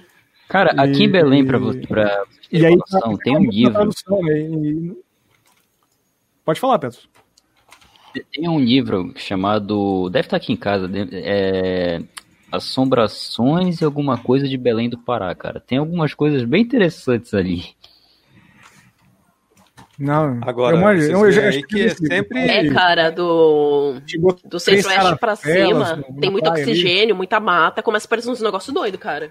[0.48, 3.84] Cara, e, aqui em Belém, pra, você pra e aí, noção, tem um livro.
[3.84, 4.40] Né?
[4.40, 4.96] E...
[6.44, 6.98] Pode falar, Pedro.
[8.32, 10.10] Tem um livro chamado.
[10.10, 10.90] Deve estar aqui em casa.
[11.12, 12.00] É,
[12.50, 15.60] Assombrações e alguma coisa de Belém do Pará, cara.
[15.60, 17.66] Tem algumas coisas bem interessantes ali.
[20.00, 22.38] Não, agora eu, eu, eu, eu que é sempre.
[22.38, 24.00] É, cara, do.
[24.46, 26.02] Do centro-oeste pra cima.
[26.18, 27.12] Tem muito oxigênio, ali.
[27.12, 27.82] muita mata.
[27.82, 29.30] Começa a parecer uns negócios doidos, cara.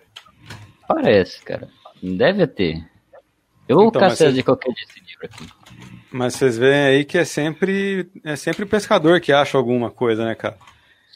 [0.88, 1.67] Parece, cara.
[2.03, 2.86] Deve ter.
[3.67, 5.47] Eu vou então, caçar de qualquer desse livro aqui.
[6.11, 10.24] Mas vocês veem aí que é sempre é sempre o pescador que acha alguma coisa,
[10.24, 10.57] né, cara?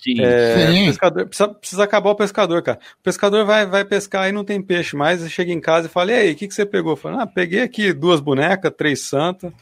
[0.04, 0.22] Sim.
[0.22, 0.86] É, Sim.
[0.88, 2.78] Pescador, precisa, precisa, acabar o pescador, cara.
[3.00, 6.12] O pescador vai, vai pescar e não tem peixe mais, chega em casa e fala,
[6.12, 6.98] e aí, o que, que você pegou?
[6.98, 9.54] Fala, ah, peguei aqui duas bonecas, três santas,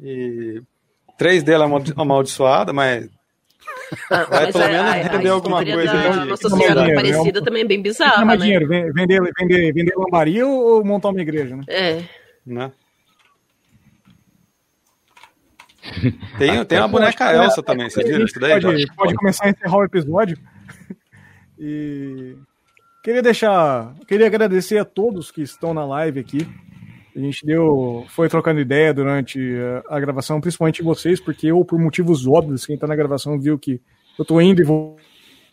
[0.00, 0.60] e
[1.16, 3.08] três delas amaldiçoadas, mas
[4.10, 5.92] ah, vai mas pelo menos a, render alguma coisa.
[5.92, 7.44] Da Nossa Senhora da Aparecida é um...
[7.44, 8.36] também é bem bizarra, né?
[8.36, 11.62] dinheiro, vender, vender, vender lambaria ou montar uma igreja, né?
[11.68, 12.02] É.
[12.44, 12.72] Né?
[16.38, 18.60] Tem, tem uma boneca Elsa também, você viu isso daí?
[18.60, 20.38] Pode, pode começar a encerrar o episódio.
[21.62, 22.38] E
[23.04, 23.94] queria deixar.
[24.08, 26.48] Queria agradecer a todos que estão na live aqui.
[27.14, 28.06] A gente deu.
[28.08, 29.38] Foi trocando ideia durante
[29.90, 33.58] a, a gravação, principalmente vocês, porque eu, por motivos óbvios, quem está na gravação viu
[33.58, 33.72] que
[34.18, 34.66] eu estou indo e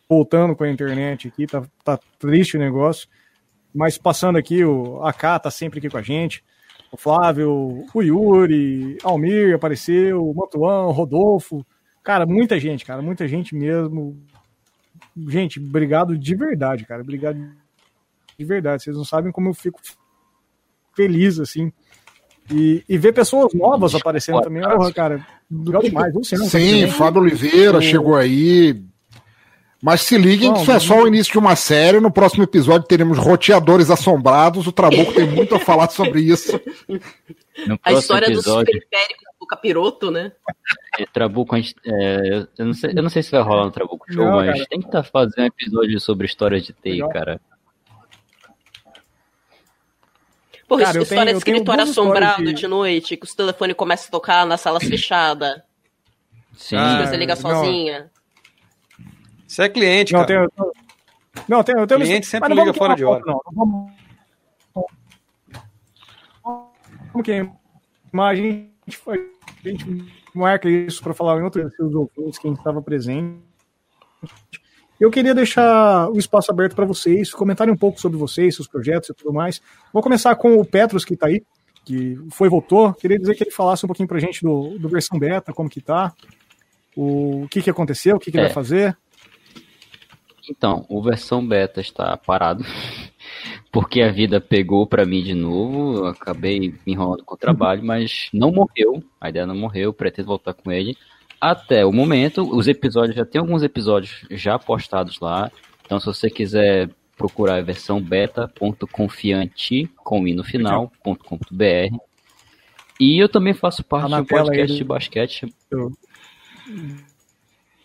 [0.07, 3.09] voltando com a internet aqui, tá, tá triste o negócio.
[3.75, 6.41] Mas passando aqui, o AK tá sempre aqui com a gente
[6.92, 11.66] o Flávio, o Yuri, Almir apareceu, o Mantuan, o Rodolfo.
[12.04, 14.18] Cara, muita gente, cara, muita gente mesmo.
[15.28, 17.02] Gente, obrigado de verdade, cara.
[17.02, 17.38] Obrigado
[18.38, 18.84] de verdade.
[18.84, 19.80] Vocês não sabem como eu fico
[20.96, 21.72] feliz, assim.
[22.50, 26.14] E, e ver pessoas novas aparecendo também, oh, cara, legal demais.
[26.14, 27.82] Você não Sim, Fábio Oliveira o...
[27.82, 28.82] chegou aí,
[29.82, 31.99] mas se liguem que isso é só o início de uma série.
[31.99, 34.65] No próximo episódio teremos roteadores assombrados.
[34.65, 36.59] O Trabuco tem muito a falar sobre isso.
[37.84, 38.73] a história episódio...
[38.73, 40.32] dos periféricos do capiroto, né?
[40.99, 43.71] É, Trabuco, a gente, é, eu, não sei, eu não sei se vai rolar no
[43.71, 44.65] Trabuco Show, não, mas cara.
[44.67, 47.09] tem que estar tá fazendo um episódio sobre histórias de TI, Legal.
[47.09, 47.41] cara.
[50.67, 52.53] Porra, cara, história tenho, de escritório assombrado de...
[52.53, 52.67] de...
[52.67, 55.61] noite, que o telefone começa a tocar nas salas fechadas.
[56.55, 56.75] Sim.
[56.75, 58.09] Ah, você liga sozinha.
[59.48, 60.48] Você é cliente, não, cara.
[60.50, 60.72] Tenho,
[61.48, 63.24] não, tenho, eu tenho cliente sempre liga fora de hora.
[63.26, 63.88] Não, não
[67.14, 67.56] vamos, queimar.
[68.14, 68.72] A gente,
[69.08, 73.39] a gente marca isso para falar em outros ouvintes, quem estava presente.
[75.00, 79.10] Eu queria deixar o espaço aberto para vocês, comentarem um pouco sobre vocês, seus projetos
[79.10, 79.62] e tudo mais.
[79.93, 81.43] Vou começar com o Petros, que está aí,
[81.86, 82.93] que foi e voltou.
[82.93, 85.70] Queria dizer que ele falasse um pouquinho para a gente do, do versão beta, como
[85.70, 86.12] que tá,
[86.95, 88.43] o, que, que aconteceu, o que, que é.
[88.43, 88.98] vai fazer.
[90.50, 92.64] Então, o versão beta está parado,
[93.72, 97.84] porque a vida pegou para mim de novo, eu acabei me enrolando com o trabalho,
[97.84, 100.98] mas não morreu, a ideia não morreu, pretendo voltar com ele.
[101.39, 105.52] até o momento, os episódios já tem alguns episódios já postados lá.
[105.86, 111.98] Então, se você quiser procurar a versão beta.confiante com i no final.com.br.
[113.00, 115.54] E eu também faço parte Tá tela podcast de basquete.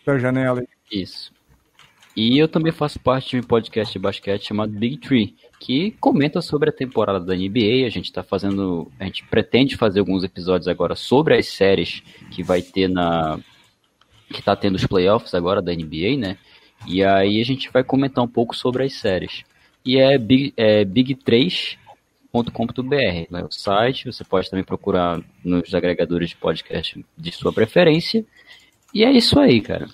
[0.05, 0.63] Da janela.
[0.91, 1.31] Isso.
[2.15, 6.41] E eu também faço parte de um podcast de basquete chamado Big Tree, que comenta
[6.41, 7.87] sobre a temporada da NBA.
[7.87, 12.43] A gente está fazendo, a gente pretende fazer alguns episódios agora sobre as séries que
[12.43, 13.39] vai ter na
[14.29, 16.37] que tá tendo os playoffs agora da NBA, né?
[16.87, 19.43] E aí a gente vai comentar um pouco sobre as séries.
[19.85, 21.77] E é, big, é big3.com.br,
[23.29, 23.43] né?
[23.43, 24.05] o site.
[24.05, 28.25] Você pode também procurar nos agregadores de podcast de sua preferência.
[28.93, 29.87] E é isso aí, cara.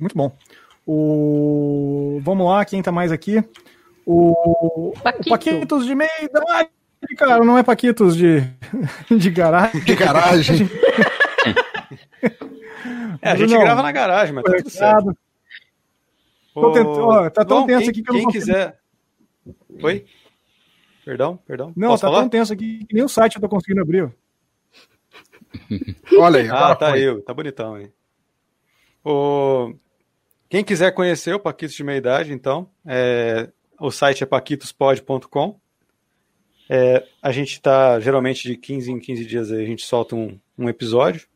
[0.00, 0.34] Muito bom.
[0.86, 2.20] O...
[2.22, 3.44] Vamos lá, quem tá mais aqui?
[4.06, 5.28] O, Paquito.
[5.28, 6.70] o Paquitos de meia idade,
[7.16, 8.40] cara, não é Paquitos de,
[9.16, 9.80] de garagem.
[9.82, 10.68] De garagem.
[13.22, 13.60] É, a gente Não.
[13.60, 15.14] grava na garagem, mas tá tudo certo.
[16.54, 18.78] Tô tent- ó, tá tão Bom, tenso quem, aqui que eu não quem consigo- quiser.
[19.82, 20.06] Oi?
[21.04, 21.72] Perdão, perdão.
[21.76, 22.20] Não, Posso tá falar?
[22.20, 24.10] tão tenso aqui que nem o site eu tô conseguindo abrir.
[26.18, 27.00] Olha aí, Ah, tá foi.
[27.02, 27.90] eu, tá bonitão aí.
[29.04, 29.74] O...
[30.50, 33.48] Quem quiser conhecer o Paquitos de Meia Idade, então, é...
[33.80, 35.58] o site é paquitospod.com.
[36.68, 40.38] É, a gente tá, geralmente, de 15 em 15 dias aí, a gente solta um,
[40.58, 41.26] um episódio.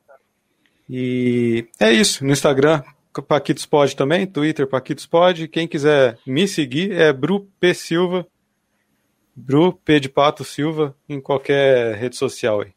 [0.90, 2.82] E é isso, no Instagram,
[3.26, 5.48] Paquitospod também, Twitter, Paquitospod.
[5.48, 7.72] Quem quiser me seguir é Bru P.
[7.72, 8.26] Silva,
[9.34, 10.00] Bru P.
[10.00, 12.72] de Pato Silva, em qualquer rede social aí.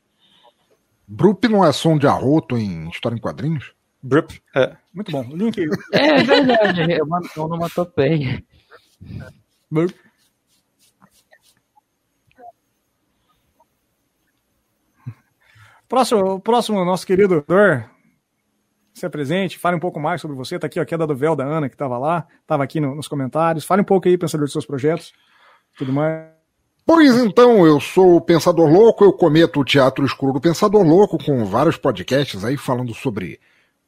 [1.08, 3.74] Brup não é som de arroto em história em quadrinhos?
[4.08, 5.24] Brup, é, Muito bom.
[5.36, 5.58] Link.
[5.92, 8.44] É verdade, é uma onomatopeia.
[15.88, 17.90] Próximo, próximo nosso querido Dor,
[18.94, 20.60] se apresente, fale um pouco mais sobre você.
[20.60, 22.96] Tá aqui ó, a queda do véu da Ana, que estava lá, estava aqui no-
[22.96, 23.64] nos comentários.
[23.64, 25.14] Fale um pouco aí, pensador dos seus projetos,
[25.78, 26.28] tudo mais.
[26.86, 31.18] Pois então, eu sou o Pensador Louco, eu cometo o Teatro Escuro do Pensador Louco
[31.22, 33.42] com vários podcasts aí falando sobre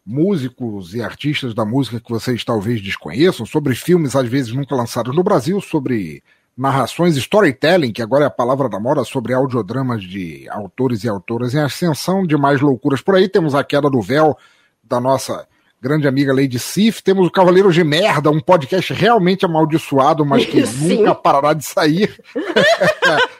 [0.06, 5.16] músicos e artistas da música que vocês talvez desconheçam, sobre filmes às vezes nunca lançados
[5.16, 6.24] no Brasil, sobre
[6.58, 11.54] narrações, storytelling, que agora é a palavra da moda, sobre audiodramas de autores e autoras
[11.54, 13.30] em ascensão, de mais loucuras por aí.
[13.30, 14.38] Temos a queda do véu
[14.84, 15.48] da nossa
[15.82, 20.66] grande amiga Lady Sif, temos o Cavaleiros de Merda, um podcast realmente amaldiçoado, mas que
[20.68, 20.98] Sim.
[20.98, 22.22] nunca parará de sair.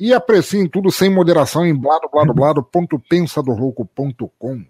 [0.00, 4.64] E apreciem tudo sem moderação em bladobladoblado.pensadorlouco.com.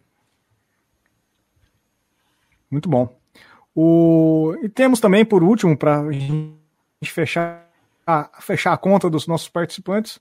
[2.70, 3.16] Muito bom.
[3.74, 4.54] O...
[4.62, 6.56] E temos também, por último, para a gente
[7.04, 7.68] fechar,
[8.06, 10.18] a- fechar a conta dos nossos participantes,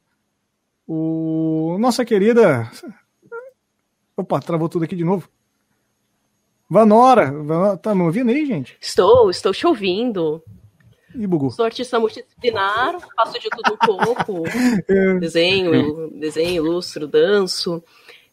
[0.87, 2.69] o nossa querida.
[4.15, 5.27] Opa, travou tudo aqui de novo.
[6.69, 8.77] Vanora, Vanora tá me ouvindo aí, gente?
[8.81, 10.43] Estou, estou te ouvindo.
[11.15, 11.49] Ih, bugou.
[11.49, 14.43] Sou artista multidisciplinar, faço de tudo um pouco.
[14.89, 15.13] É.
[15.19, 17.83] desenho, desenho, ilustro, danço.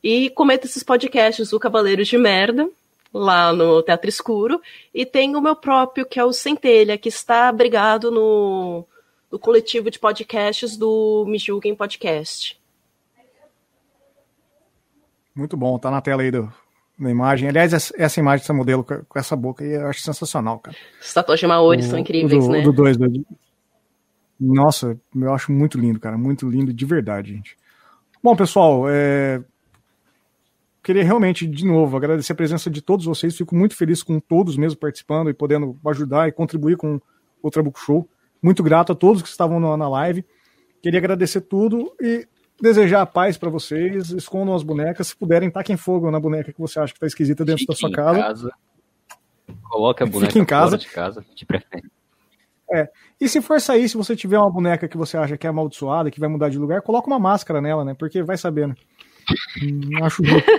[0.02, 2.68] E comento esses podcasts do Cavaleiros de Merda,
[3.14, 4.60] lá no Teatro Escuro.
[4.92, 8.84] E tenho o meu próprio, que é o Centelha, que está abrigado no,
[9.30, 12.60] no coletivo de podcasts do Me Julguem Podcast.
[15.34, 16.52] Muito bom, tá na tela aí do,
[16.98, 17.48] da imagem.
[17.48, 20.76] Aliás, essa, essa imagem dessa modelo com, com essa boca aí eu acho sensacional, cara.
[21.00, 22.62] Os tatuagens maori são incríveis, o do, né?
[22.62, 23.26] Do dois, do-
[24.38, 26.16] Nossa, eu acho muito lindo, cara.
[26.16, 27.56] Muito lindo de verdade, gente.
[28.22, 29.42] Bom, pessoal, é...
[30.84, 33.36] queria realmente, de novo, agradecer a presença de todos vocês.
[33.36, 37.00] Fico muito feliz com todos mesmo participando e podendo ajudar e contribuir com
[37.42, 38.08] o Trabuco Show.
[38.42, 40.24] Muito grato a todos que estavam na, live.
[40.82, 42.28] Queria agradecer tudo e
[42.60, 44.10] desejar a paz para vocês.
[44.10, 45.08] Escondam as bonecas.
[45.08, 47.80] Se puderem, taquem fogo na boneca que você acha que está esquisita dentro da Fique
[47.80, 48.52] sua em casa.
[49.62, 50.76] Coloque a Fique boneca em casa.
[50.76, 51.90] de casa, de preferência.
[52.70, 52.88] É.
[53.20, 56.10] E se for sair, se você tiver uma boneca que você acha que é amaldiçoada,
[56.10, 57.94] que vai mudar de lugar, coloca uma máscara nela, né?
[57.94, 58.74] Porque vai saber, né?
[59.62, 60.50] Hum, acho justo.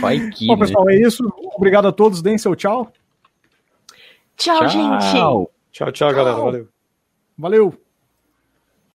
[0.00, 0.66] Vai que, Bom, né?
[0.66, 1.22] pessoal, é isso.
[1.56, 2.22] Obrigado a todos.
[2.22, 2.92] Deem seu tchau.
[4.36, 5.12] Tchau, gente!
[5.12, 5.50] Tchau.
[5.70, 6.36] Tchau, tchau, galera.
[6.36, 6.68] Valeu.
[7.38, 7.81] Valeu.